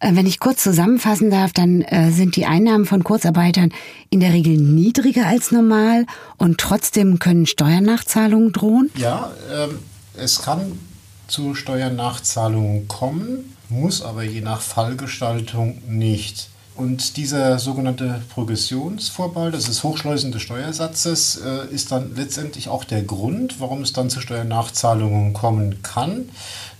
Äh, 0.00 0.14
wenn 0.14 0.26
ich 0.26 0.40
kurz 0.40 0.62
zusammenfassen 0.62 1.30
darf, 1.30 1.52
dann 1.52 1.82
äh, 1.82 2.10
sind 2.10 2.36
die 2.36 2.46
Einnahmen 2.46 2.86
von 2.86 3.04
Kurzarbeitern 3.04 3.72
in 4.10 4.20
der 4.20 4.32
Regel 4.32 4.56
niedriger 4.56 5.26
als 5.26 5.50
normal 5.50 6.06
und 6.36 6.58
trotzdem 6.58 7.18
können 7.18 7.46
Steuernachzahlungen 7.46 8.52
drohen? 8.52 8.90
Ja, 8.96 9.32
ähm, 9.52 9.78
es 10.16 10.42
kann 10.42 10.78
zu 11.26 11.54
Steuernachzahlungen 11.54 12.88
kommen, 12.88 13.54
muss 13.68 14.02
aber 14.02 14.22
je 14.22 14.40
nach 14.40 14.60
Fallgestaltung 14.60 15.82
nicht. 15.86 16.48
Und 16.74 17.16
dieser 17.16 17.58
sogenannte 17.58 18.22
Progressionsvorbehalt, 18.28 19.52
das 19.52 19.68
ist 19.68 19.82
Hochschleusen 19.82 20.30
des 20.30 20.42
Steuersatzes, 20.42 21.40
äh, 21.44 21.74
ist 21.74 21.90
dann 21.90 22.14
letztendlich 22.14 22.68
auch 22.68 22.84
der 22.84 23.02
Grund, 23.02 23.58
warum 23.58 23.82
es 23.82 23.92
dann 23.92 24.10
zu 24.10 24.20
Steuernachzahlungen 24.20 25.32
kommen 25.32 25.82
kann. 25.82 26.28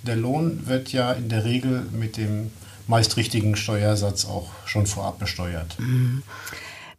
Der 0.05 0.15
Lohn 0.15 0.69
wird 0.69 0.93
ja 0.93 1.13
in 1.13 1.29
der 1.29 1.45
Regel 1.45 1.85
mit 1.91 2.17
dem 2.17 2.53
meist 2.89 3.17
richtigen 3.17 3.55
Steuersatz 3.55 4.25
auch 4.25 4.49
schon 4.65 4.87
vorab 4.87 5.19
besteuert. 5.19 5.77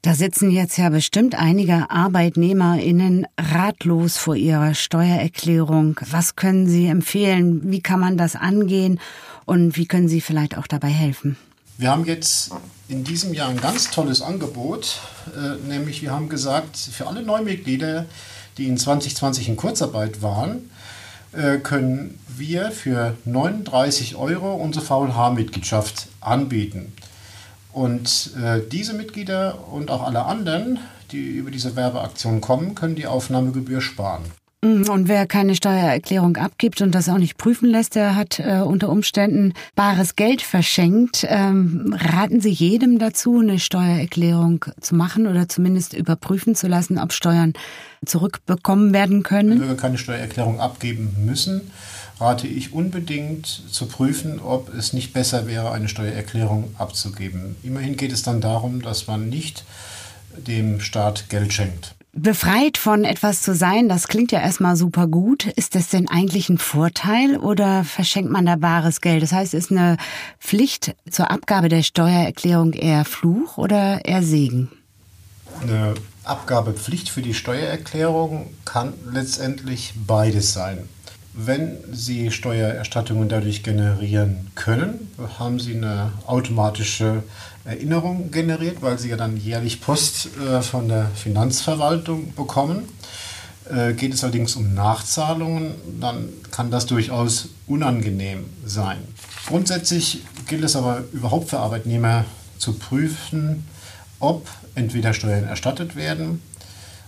Da 0.01 0.13
sitzen 0.13 0.49
jetzt 0.49 0.77
ja 0.77 0.89
bestimmt 0.89 1.35
einige 1.35 1.89
ArbeitnehmerInnen 1.89 3.27
ratlos 3.37 4.15
vor 4.15 4.35
ihrer 4.35 4.73
Steuererklärung. 4.73 5.99
Was 6.09 6.37
können 6.37 6.69
Sie 6.69 6.87
empfehlen? 6.87 7.69
Wie 7.69 7.81
kann 7.81 7.99
man 7.99 8.15
das 8.15 8.37
angehen? 8.37 9.01
Und 9.43 9.75
wie 9.75 9.87
können 9.87 10.07
Sie 10.07 10.21
vielleicht 10.21 10.57
auch 10.57 10.67
dabei 10.67 10.87
helfen? 10.87 11.35
Wir 11.77 11.91
haben 11.91 12.05
jetzt 12.05 12.51
in 12.87 13.03
diesem 13.03 13.33
Jahr 13.33 13.49
ein 13.49 13.59
ganz 13.59 13.89
tolles 13.89 14.21
Angebot, 14.21 14.99
äh, 15.35 15.67
nämlich 15.67 16.01
wir 16.01 16.11
haben 16.11 16.29
gesagt, 16.29 16.77
für 16.77 17.07
alle 17.07 17.21
Neumitglieder, 17.21 18.05
die 18.57 18.67
in 18.67 18.77
2020 18.77 19.49
in 19.49 19.55
Kurzarbeit 19.55 20.21
waren, 20.21 20.69
können 21.63 22.19
wir 22.27 22.71
für 22.71 23.15
39 23.25 24.15
Euro 24.15 24.55
unsere 24.55 24.83
VLH-Mitgliedschaft 24.85 26.07
anbieten. 26.21 26.93
Und 27.71 28.31
äh, 28.41 28.61
diese 28.71 28.93
Mitglieder 28.93 29.67
und 29.71 29.91
auch 29.91 30.03
alle 30.03 30.25
anderen, 30.25 30.79
die 31.11 31.27
über 31.27 31.51
diese 31.51 31.75
Werbeaktion 31.75 32.41
kommen, 32.41 32.75
können 32.75 32.95
die 32.95 33.07
Aufnahmegebühr 33.07 33.81
sparen. 33.81 34.23
Mm, 34.61 34.89
und 34.89 35.07
wer 35.07 35.25
keine 35.25 35.55
Steuererklärung 35.55 36.35
abgibt 36.35 36.81
und 36.81 36.93
das 36.93 37.07
auch 37.07 37.17
nicht 37.17 37.37
prüfen 37.37 37.69
lässt, 37.69 37.95
der 37.95 38.15
hat 38.15 38.39
äh, 38.39 38.59
unter 38.59 38.89
Umständen 38.89 39.53
bares 39.75 40.17
Geld 40.17 40.41
verschenkt. 40.41 41.25
Ähm, 41.29 41.95
raten 41.97 42.41
Sie 42.41 42.51
jedem 42.51 42.99
dazu, 42.99 43.39
eine 43.39 43.59
Steuererklärung 43.59 44.65
zu 44.81 44.95
machen 44.95 45.27
oder 45.27 45.47
zumindest 45.47 45.93
überprüfen 45.93 46.55
zu 46.55 46.67
lassen, 46.67 46.97
ob 46.97 47.13
Steuern 47.13 47.53
zurückbekommen 48.05 48.93
werden 48.93 49.23
können? 49.23 49.51
Wenn 49.51 49.59
Bürger 49.59 49.75
keine 49.75 49.97
Steuererklärung 49.97 50.59
abgeben 50.59 51.15
müssen, 51.25 51.61
rate 52.19 52.47
ich 52.47 52.73
unbedingt 52.73 53.45
zu 53.47 53.85
prüfen, 53.85 54.41
ob 54.41 54.73
es 54.73 54.91
nicht 54.91 55.13
besser 55.13 55.47
wäre, 55.47 55.71
eine 55.71 55.87
Steuererklärung 55.87 56.75
abzugeben. 56.77 57.55
Immerhin 57.63 57.95
geht 57.95 58.11
es 58.11 58.23
dann 58.23 58.41
darum, 58.41 58.81
dass 58.81 59.07
man 59.07 59.29
nicht 59.29 59.63
dem 60.35 60.81
Staat 60.81 61.29
Geld 61.29 61.53
schenkt. 61.53 61.95
Befreit 62.13 62.77
von 62.77 63.03
etwas 63.03 63.43
zu 63.43 63.53
sein, 63.53 63.87
das 63.87 64.07
klingt 64.07 64.31
ja 64.31 64.39
erstmal 64.39 64.75
super 64.75 65.07
gut. 65.07 65.45
Ist 65.45 65.75
das 65.75 65.89
denn 65.89 66.09
eigentlich 66.09 66.49
ein 66.49 66.57
Vorteil 66.57 67.37
oder 67.37 67.83
verschenkt 67.83 68.31
man 68.31 68.47
da 68.47 68.55
bares 68.55 68.99
Geld? 69.01 69.21
Das 69.21 69.31
heißt, 69.31 69.53
ist 69.53 69.71
eine 69.71 69.97
Pflicht 70.39 70.95
zur 71.09 71.29
Abgabe 71.29 71.69
der 71.69 71.83
Steuererklärung 71.83 72.73
eher 72.73 73.05
Fluch 73.05 73.57
oder 73.57 74.03
eher 74.05 74.23
Segen? 74.23 74.71
Eine 75.61 75.93
Abgabepflicht 76.23 77.09
für 77.09 77.21
die 77.21 77.35
Steuererklärung 77.35 78.47
kann 78.65 78.93
letztendlich 79.11 79.93
beides 80.07 80.53
sein. 80.53 80.89
Wenn 81.33 81.77
Sie 81.91 82.31
Steuererstattungen 82.31 83.29
dadurch 83.29 83.61
generieren 83.61 84.47
können, 84.55 85.11
haben 85.37 85.59
Sie 85.59 85.75
eine 85.75 86.11
automatische 86.25 87.23
Erinnerung 87.69 88.31
generiert, 88.31 88.81
weil 88.81 88.97
Sie 88.99 89.09
ja 89.09 89.17
dann 89.17 89.37
jährlich 89.37 89.81
Post 89.81 90.29
äh, 90.37 90.61
von 90.61 90.87
der 90.87 91.09
Finanzverwaltung 91.15 92.33
bekommen. 92.33 92.89
Äh, 93.69 93.93
geht 93.93 94.13
es 94.13 94.23
allerdings 94.23 94.55
um 94.55 94.73
Nachzahlungen, 94.73 95.75
dann 95.99 96.29
kann 96.51 96.71
das 96.71 96.85
durchaus 96.85 97.49
unangenehm 97.67 98.45
sein. 98.65 98.97
Grundsätzlich 99.47 100.23
gilt 100.47 100.63
es 100.63 100.75
aber 100.75 101.03
überhaupt 101.13 101.49
für 101.49 101.59
Arbeitnehmer 101.59 102.25
zu 102.57 102.73
prüfen, 102.73 103.65
ob 104.19 104.47
entweder 104.75 105.13
Steuern 105.13 105.45
erstattet 105.45 105.95
werden 105.95 106.41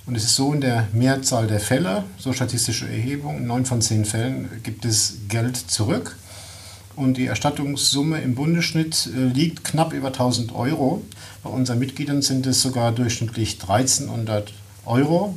und 0.06 0.16
es 0.16 0.24
ist 0.24 0.36
so 0.36 0.54
in 0.54 0.62
der 0.62 0.88
Mehrzahl 0.94 1.48
der 1.48 1.60
Fälle, 1.60 2.04
so 2.18 2.34
statistische 2.34 2.88
Erhebung, 2.88 3.38
in 3.38 3.48
neun 3.48 3.66
von 3.66 3.82
zehn 3.82 4.06
Fällen 4.06 4.50
gibt 4.64 4.84
es 4.84 5.20
Geld 5.28 5.56
zurück. 5.56 6.18
Und 6.96 7.18
die 7.18 7.26
Erstattungssumme 7.26 8.22
im 8.22 8.36
Bundesschnitt 8.36 9.10
äh, 9.16 9.26
liegt 9.26 9.64
knapp 9.64 9.94
über 9.94 10.08
1000 10.08 10.54
Euro. 10.54 11.02
Bei 11.44 11.50
unseren 11.50 11.80
Mitgliedern 11.80 12.22
sind 12.22 12.46
es 12.46 12.62
sogar 12.62 12.92
durchschnittlich 12.92 13.58
1300 13.62 14.54
Euro 14.86 15.36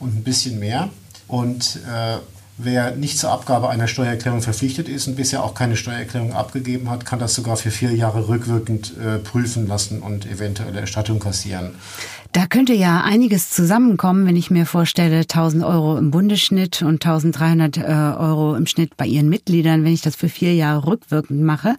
und 0.00 0.16
ein 0.16 0.24
bisschen 0.24 0.58
mehr. 0.58 0.90
Und 1.28 1.80
äh, 1.86 2.18
wer 2.58 2.92
nicht 2.92 3.18
zur 3.18 3.30
Abgabe 3.30 3.68
einer 3.68 3.86
Steuererklärung 3.86 4.42
verpflichtet 4.42 4.88
ist 4.88 5.06
und 5.06 5.16
bisher 5.16 5.44
auch 5.44 5.54
keine 5.54 5.76
Steuererklärung 5.76 6.32
abgegeben 6.32 6.90
hat, 6.90 7.04
kann 7.04 7.18
das 7.18 7.34
sogar 7.34 7.56
für 7.56 7.70
vier 7.70 7.92
Jahre 7.94 8.28
rückwirkend 8.28 8.94
äh, 8.98 9.18
prüfen 9.18 9.66
lassen 9.66 10.00
und 10.00 10.26
eventuelle 10.26 10.80
Erstattung 10.80 11.18
kassieren. 11.18 11.74
Da 12.32 12.46
könnte 12.46 12.74
ja 12.74 13.02
einiges 13.02 13.50
zusammenkommen, 13.50 14.26
wenn 14.26 14.36
ich 14.36 14.50
mir 14.50 14.66
vorstelle, 14.66 15.20
1000 15.20 15.64
Euro 15.64 15.96
im 15.96 16.10
Bundesschnitt 16.10 16.82
und 16.82 17.04
1300 17.04 17.78
äh, 17.78 17.82
Euro 17.82 18.54
im 18.54 18.66
Schnitt 18.66 18.96
bei 18.96 19.06
Ihren 19.06 19.28
Mitgliedern, 19.28 19.84
wenn 19.84 19.92
ich 19.92 20.02
das 20.02 20.16
für 20.16 20.28
vier 20.28 20.54
Jahre 20.54 20.86
rückwirkend 20.86 21.42
mache. 21.42 21.76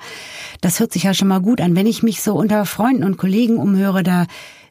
Das 0.61 0.79
hört 0.79 0.93
sich 0.93 1.03
ja 1.03 1.13
schon 1.13 1.27
mal 1.27 1.41
gut 1.41 1.61
an. 1.61 1.75
Wenn 1.75 1.85
ich 1.85 2.01
mich 2.01 2.21
so 2.21 2.35
unter 2.35 2.65
Freunden 2.65 3.03
und 3.03 3.17
Kollegen 3.17 3.57
umhöre, 3.57 4.03
da 4.03 4.25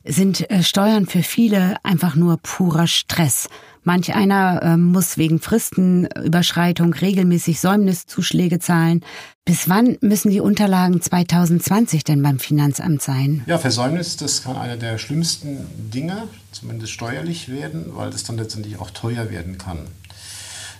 sind 0.05 0.51
äh, 0.51 0.63
Steuern 0.63 1.07
für 1.07 1.23
viele 1.23 1.77
einfach 1.85 2.15
nur 2.15 2.39
purer 2.39 2.87
Stress. 2.87 3.49
Manch 3.87 4.17
einer 4.17 4.63
äh, 4.65 4.77
muss 4.77 5.17
wegen 5.17 5.39
Fristenüberschreitung 5.39 6.93
regelmäßig 6.93 7.61
Säumniszuschläge 7.61 8.59
zahlen. 8.59 9.05
Bis 9.45 9.69
wann 9.69 9.97
müssen 10.01 10.33
die 10.33 10.41
Unterlagen 10.41 11.01
2020 11.01 12.03
denn 12.03 12.21
beim 12.21 12.41
Finanzamt 12.41 13.01
sein? 13.01 13.45
Ja, 13.47 13.59
Versäumnis, 13.59 14.17
das 14.17 14.43
kann 14.43 14.57
einer 14.57 14.77
der 14.77 14.99
schlimmsten 14.99 15.69
Dinge, 15.95 16.25
zumindest 16.51 16.91
steuerlich 16.91 17.49
werden, 17.49 17.93
weil 17.95 18.11
das 18.11 18.25
dann 18.25 18.37
letztendlich 18.39 18.81
auch 18.81 18.91
teuer 18.91 19.31
werden 19.31 19.57
kann. 19.57 19.79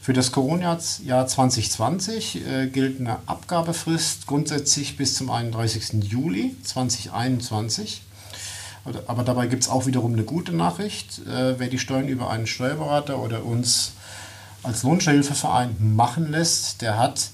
Für 0.03 0.13
das 0.13 0.33
Corona-Jahr 0.33 1.29
2020 1.29 2.45
äh, 2.45 2.67
gilt 2.67 2.99
eine 2.99 3.19
Abgabefrist 3.27 4.27
grundsätzlich 4.27 4.97
bis 4.97 5.15
zum 5.15 5.31
31. 5.31 6.03
Juli 6.03 6.57
2021. 6.65 8.03
Aber 9.07 9.25
dabei 9.25 9.47
gibt 9.47 9.63
es 9.63 9.69
auch 9.69 9.87
wiederum 9.87 10.13
eine 10.13 10.25
gute 10.25 10.53
Nachricht. 10.53 11.21
Äh, 11.27 11.59
wer 11.59 11.69
die 11.69 11.79
Steuern 11.79 12.09
über 12.09 12.31
einen 12.31 12.47
Steuerberater 12.47 13.19
oder 13.19 13.45
uns 13.45 13.93
als 14.63 14.83
Lohnsteuerhilfeverein 14.83 15.77
machen 15.79 16.31
lässt, 16.31 16.83
der 16.83 16.99
hat 16.99 17.31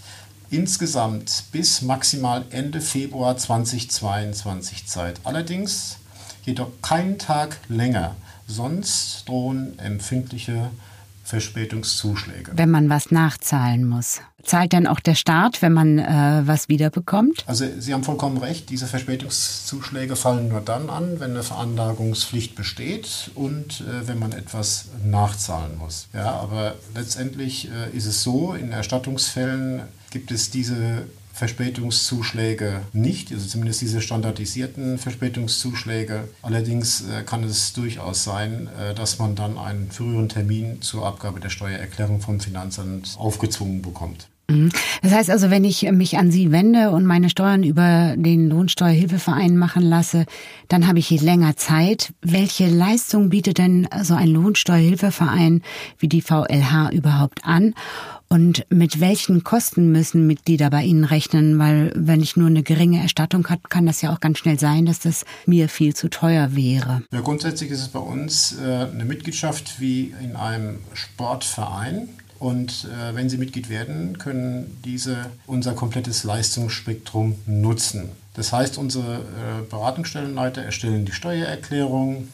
insgesamt 0.51 1.45
bis 1.51 1.83
maximal 1.83 2.45
Ende 2.51 2.81
Februar 2.81 3.37
2022 3.37 4.87
Zeit. 4.87 5.21
Allerdings 5.25 5.97
jedoch 6.45 6.69
keinen 6.83 7.19
Tag 7.19 7.59
länger. 7.69 8.17
Sonst 8.47 9.29
drohen 9.29 9.79
empfindliche 9.79 10.71
Verspätungszuschläge. 11.23 12.53
Wenn 12.55 12.71
man 12.71 12.89
was 12.89 13.11
nachzahlen 13.11 13.87
muss. 13.87 14.21
Zahlt 14.43 14.73
dann 14.73 14.89
auch 14.89 14.99
der 14.99 15.15
Staat, 15.15 15.63
wenn 15.63 15.73
man 15.73 16.01
äh, 16.01 16.43
was 16.45 16.69
wiederbekommt? 16.69 17.45
Also 17.47 17.65
Sie 17.79 17.95
haben 17.95 18.03
vollkommen 18.03 18.39
recht, 18.39 18.71
diese 18.71 18.87
Verspätungszuschläge 18.87 20.17
fallen 20.17 20.49
nur 20.49 20.61
dann 20.61 20.91
an, 20.91 21.21
wenn 21.21 21.31
eine 21.31 21.45
Veranlagungspflicht 21.45 22.57
besteht 22.57 23.31
und 23.37 23.83
äh, 23.83 24.09
wenn 24.09 24.19
man 24.19 24.33
etwas 24.33 24.87
nachzahlen 25.05 25.79
muss. 25.79 26.09
Ja, 26.13 26.33
aber 26.33 26.75
letztendlich 26.95 27.71
äh, 27.71 27.97
ist 27.97 28.07
es 28.07 28.23
so, 28.23 28.55
in 28.55 28.73
Erstattungsfällen 28.73 29.83
gibt 30.11 30.33
es 30.33 30.51
diese 30.51 31.07
Verspätungszuschläge 31.33 32.83
nicht, 32.93 33.33
also 33.33 33.47
zumindest 33.47 33.81
diese 33.81 34.01
standardisierten 34.01 34.99
Verspätungszuschläge. 34.99 36.29
Allerdings 36.43 37.03
äh, 37.09 37.23
kann 37.23 37.43
es 37.45 37.73
durchaus 37.73 38.25
sein, 38.25 38.69
äh, 38.79 38.95
dass 38.95 39.19
man 39.19 39.35
dann 39.35 39.59
einen 39.59 39.91
früheren 39.91 40.29
Termin 40.29 40.83
zur 40.83 41.07
Abgabe 41.07 41.41
der 41.41 41.49
Steuererklärung 41.49 42.21
vom 42.21 42.41
Finanzamt 42.41 43.17
aufgezwungen 43.19 43.83
bekommt. 43.83 44.29
Mhm. 44.53 44.71
Das 45.03 45.13
heißt 45.13 45.31
also, 45.31 45.51
wenn 45.51 45.65
ich 45.65 45.91
mich 45.91 46.19
an 46.19 46.31
Sie 46.31 46.53
wende 46.53 46.91
und 46.91 47.05
meine 47.05 47.31
Steuern 47.31 47.63
über 47.63 48.15
den 48.17 48.49
Lohnsteuerhilfeverein 48.49 49.57
machen 49.57 49.83
lasse, 49.83 50.27
dann 50.69 50.87
habe 50.87 50.99
ich 50.99 51.11
länger 51.23 51.57
Zeit. 51.57 52.13
Welche 52.23 52.69
Leistung 52.69 53.31
bietet 53.31 53.59
denn 53.59 53.89
so 54.03 54.15
ein 54.15 54.29
Lohnsteuerhilfeverein 54.29 55.63
wie 55.99 56.09
die 56.09 56.23
VLH 56.23 56.91
überhaupt 56.93 57.45
an? 57.45 57.75
Und 58.33 58.65
mit 58.71 58.99
welchen 58.99 59.45
Kosten 59.45 59.93
müssen 59.93 60.27
Mitglieder 60.27 60.71
bei 60.71 60.85
Ihnen 60.85 61.05
rechnen? 61.05 61.59
Weil 61.59 61.93
wenn 61.95 62.23
ich 62.23 62.35
nur 62.35 62.47
eine 62.47 62.63
geringe 62.63 63.03
Erstattung 63.03 63.47
habe, 63.51 63.61
kann 63.69 63.85
das 63.85 64.01
ja 64.01 64.11
auch 64.11 64.21
ganz 64.21 64.39
schnell 64.39 64.59
sein, 64.59 64.87
dass 64.87 65.01
das 65.01 65.27
mir 65.45 65.69
viel 65.69 65.95
zu 65.95 66.09
teuer 66.09 66.57
wäre. 66.57 67.03
Ja, 67.13 67.21
grundsätzlich 67.21 67.71
ist 67.71 67.81
es 67.81 67.89
bei 67.89 67.99
uns 67.99 68.57
äh, 68.59 68.87
eine 68.91 69.05
Mitgliedschaft 69.05 69.81
wie 69.81 70.15
in 70.23 70.35
einem 70.35 70.79
Sportverein. 70.95 72.09
Und 72.43 72.89
äh, 72.91 73.15
wenn 73.15 73.29
Sie 73.31 73.39
Mitglied 73.39 73.71
werden, 73.71 74.19
können 74.19 74.77
diese 74.85 75.27
unser 75.47 75.75
komplettes 75.75 76.25
Leistungsspektrum 76.25 77.37
nutzen. 77.47 78.09
Das 78.35 78.53
heißt, 78.53 78.79
unsere 78.79 79.19
äh, 79.19 79.71
Beratungsstellenleiter 79.71 80.61
erstellen 80.61 81.05
die 81.05 81.13
Steuererklärung, 81.13 82.27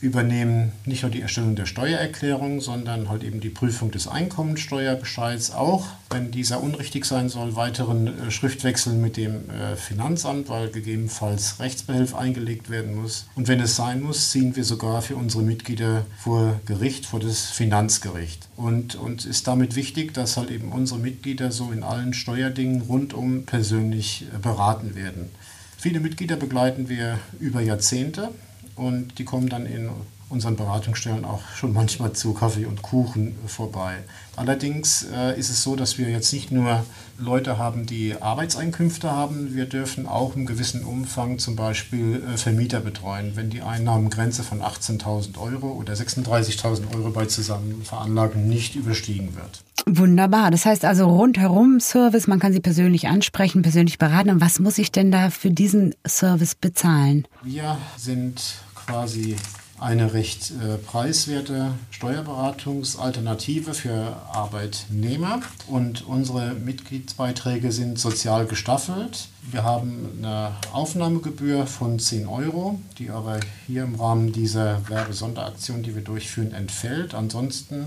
übernehmen 0.00 0.72
nicht 0.86 1.02
nur 1.02 1.10
die 1.10 1.20
Erstellung 1.20 1.56
der 1.56 1.66
Steuererklärung, 1.66 2.60
sondern 2.60 3.08
halt 3.08 3.22
eben 3.22 3.40
die 3.40 3.50
Prüfung 3.50 3.90
des 3.90 4.08
Einkommensteuerbescheids 4.08 5.50
auch, 5.50 5.88
wenn 6.08 6.30
dieser 6.30 6.62
unrichtig 6.62 7.04
sein 7.04 7.28
soll, 7.28 7.54
weiteren 7.54 8.06
äh, 8.06 8.30
Schriftwechsel 8.30 8.94
mit 8.94 9.16
dem 9.16 9.50
äh, 9.50 9.76
Finanzamt, 9.76 10.48
weil 10.48 10.70
gegebenenfalls 10.70 11.60
Rechtsbehelf 11.60 12.14
eingelegt 12.14 12.70
werden 12.70 12.94
muss. 12.94 13.26
Und 13.34 13.48
wenn 13.48 13.60
es 13.60 13.76
sein 13.76 14.00
muss, 14.00 14.30
ziehen 14.30 14.56
wir 14.56 14.64
sogar 14.64 15.02
für 15.02 15.16
unsere 15.16 15.42
Mitglieder 15.42 16.06
vor 16.18 16.60
Gericht, 16.64 17.04
vor 17.04 17.20
das 17.20 17.50
Finanzgericht. 17.50 18.48
Und 18.56 18.94
uns 18.94 19.26
ist 19.26 19.46
damit 19.46 19.76
wichtig, 19.76 20.14
dass 20.14 20.36
halt 20.36 20.50
eben 20.50 20.72
unsere 20.72 20.98
Mitglieder 20.98 21.52
so 21.52 21.72
in 21.72 21.82
allen 21.82 22.14
Steuerdingen 22.14 22.80
rundum 22.82 23.44
persönlich 23.44 24.24
äh, 24.34 24.38
beraten 24.38 24.94
werden. 24.94 25.30
Viele 25.76 26.00
Mitglieder 26.00 26.36
begleiten 26.36 26.88
wir 26.88 27.18
über 27.38 27.60
Jahrzehnte 27.60 28.30
und 28.80 29.18
die 29.18 29.24
kommen 29.24 29.48
dann 29.48 29.66
in 29.66 29.90
unseren 30.30 30.56
Beratungsstellen 30.56 31.24
auch 31.24 31.42
schon 31.54 31.72
manchmal 31.72 32.12
zu 32.12 32.32
Kaffee 32.32 32.64
und 32.64 32.82
Kuchen 32.82 33.36
vorbei. 33.46 33.98
Allerdings 34.36 35.06
äh, 35.12 35.38
ist 35.38 35.50
es 35.50 35.62
so, 35.62 35.76
dass 35.76 35.98
wir 35.98 36.08
jetzt 36.08 36.32
nicht 36.32 36.52
nur 36.52 36.84
Leute 37.18 37.58
haben, 37.58 37.84
die 37.84 38.14
Arbeitseinkünfte 38.14 39.10
haben, 39.10 39.54
wir 39.54 39.66
dürfen 39.66 40.06
auch 40.06 40.36
im 40.36 40.46
gewissen 40.46 40.84
Umfang 40.84 41.38
zum 41.38 41.56
Beispiel 41.56 42.22
äh, 42.22 42.36
Vermieter 42.36 42.80
betreuen, 42.80 43.32
wenn 43.34 43.50
die 43.50 43.60
Einnahmengrenze 43.60 44.44
von 44.44 44.62
18.000 44.62 45.36
Euro 45.38 45.72
oder 45.72 45.94
36.000 45.94 46.94
Euro 46.94 47.10
bei 47.10 47.26
Zusammenveranlagen 47.26 48.48
nicht 48.48 48.76
überstiegen 48.76 49.34
wird. 49.34 49.64
Wunderbar. 49.86 50.50
Das 50.50 50.64
heißt 50.64 50.84
also 50.84 51.08
rundherum 51.08 51.80
Service, 51.80 52.28
man 52.28 52.38
kann 52.38 52.52
sie 52.52 52.60
persönlich 52.60 53.08
ansprechen, 53.08 53.62
persönlich 53.62 53.98
beraten. 53.98 54.30
Und 54.30 54.40
was 54.40 54.60
muss 54.60 54.78
ich 54.78 54.92
denn 54.92 55.10
da 55.10 55.30
für 55.30 55.50
diesen 55.50 55.94
Service 56.06 56.54
bezahlen? 56.54 57.26
Wir 57.42 57.76
sind 57.96 58.40
quasi 58.90 59.36
eine 59.78 60.12
recht 60.12 60.50
äh, 60.50 60.76
preiswerte 60.76 61.72
Steuerberatungsalternative 61.90 63.72
für 63.72 64.16
Arbeitnehmer. 64.30 65.40
Und 65.68 66.06
unsere 66.06 66.52
Mitgliedsbeiträge 66.52 67.72
sind 67.72 67.98
sozial 67.98 68.44
gestaffelt. 68.44 69.28
Wir 69.50 69.64
haben 69.64 70.18
eine 70.18 70.52
Aufnahmegebühr 70.72 71.66
von 71.66 71.98
10 71.98 72.26
Euro, 72.26 72.78
die 72.98 73.08
aber 73.10 73.40
hier 73.66 73.84
im 73.84 73.94
Rahmen 73.94 74.32
dieser 74.32 74.86
Werbesonderaktion, 74.90 75.82
die 75.82 75.94
wir 75.94 76.02
durchführen, 76.02 76.52
entfällt. 76.52 77.14
Ansonsten 77.14 77.86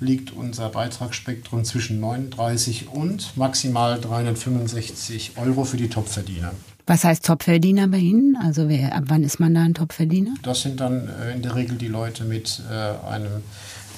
liegt 0.00 0.32
unser 0.32 0.68
Beitragsspektrum 0.68 1.64
zwischen 1.64 2.00
39 2.00 2.88
und 2.88 3.36
maximal 3.36 4.00
365 4.00 5.32
Euro 5.36 5.64
für 5.64 5.76
die 5.76 5.88
Topverdiener. 5.88 6.52
Was 6.86 7.04
heißt 7.04 7.26
Topverdiener 7.26 7.88
bei 7.88 7.98
Ihnen? 7.98 8.36
Also 8.36 8.68
wer, 8.68 8.94
ab 8.94 9.04
wann 9.08 9.22
ist 9.22 9.40
man 9.40 9.54
da 9.54 9.62
ein 9.62 9.74
Topverdiener? 9.74 10.34
Das 10.42 10.62
sind 10.62 10.80
dann 10.80 11.08
äh, 11.08 11.34
in 11.34 11.42
der 11.42 11.54
Regel 11.54 11.76
die 11.76 11.88
Leute 11.88 12.24
mit 12.24 12.62
äh, 12.70 13.06
einem 13.06 13.42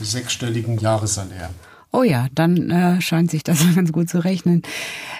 sechsstelligen 0.00 0.78
Jahressalär. 0.78 1.50
Oh 1.92 2.02
ja, 2.02 2.26
dann 2.34 2.70
äh, 2.70 3.00
scheint 3.00 3.30
sich 3.30 3.44
das 3.44 3.64
ganz 3.74 3.92
gut 3.92 4.08
zu 4.08 4.24
rechnen. 4.24 4.62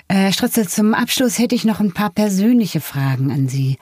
Äh, 0.08 0.32
Stritze, 0.32 0.66
zum 0.66 0.94
Abschluss 0.94 1.38
hätte 1.38 1.54
ich 1.54 1.64
noch 1.64 1.80
ein 1.80 1.92
paar 1.92 2.10
persönliche 2.10 2.80
Fragen 2.80 3.30
an 3.30 3.48
Sie. 3.48 3.78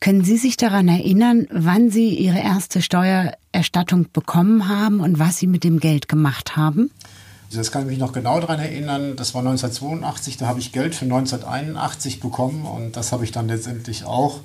Können 0.00 0.24
Sie 0.24 0.36
sich 0.36 0.56
daran 0.56 0.88
erinnern, 0.88 1.46
wann 1.50 1.90
Sie 1.90 2.10
Ihre 2.10 2.38
erste 2.38 2.82
Steuererstattung 2.82 4.08
bekommen 4.12 4.68
haben 4.68 5.00
und 5.00 5.18
was 5.18 5.38
Sie 5.38 5.46
mit 5.46 5.64
dem 5.64 5.80
Geld 5.80 6.08
gemacht 6.08 6.56
haben? 6.56 6.90
Das 7.52 7.70
kann 7.70 7.82
ich 7.82 7.88
mich 7.88 7.98
noch 7.98 8.12
genau 8.12 8.40
daran 8.40 8.58
erinnern. 8.58 9.16
Das 9.16 9.34
war 9.34 9.40
1982, 9.40 10.36
da 10.36 10.46
habe 10.46 10.60
ich 10.60 10.72
Geld 10.72 10.94
für 10.94 11.04
1981 11.04 12.20
bekommen 12.20 12.66
und 12.66 12.96
das 12.96 13.12
habe 13.12 13.24
ich 13.24 13.32
dann 13.32 13.48
letztendlich 13.48 14.04
auch 14.04 14.40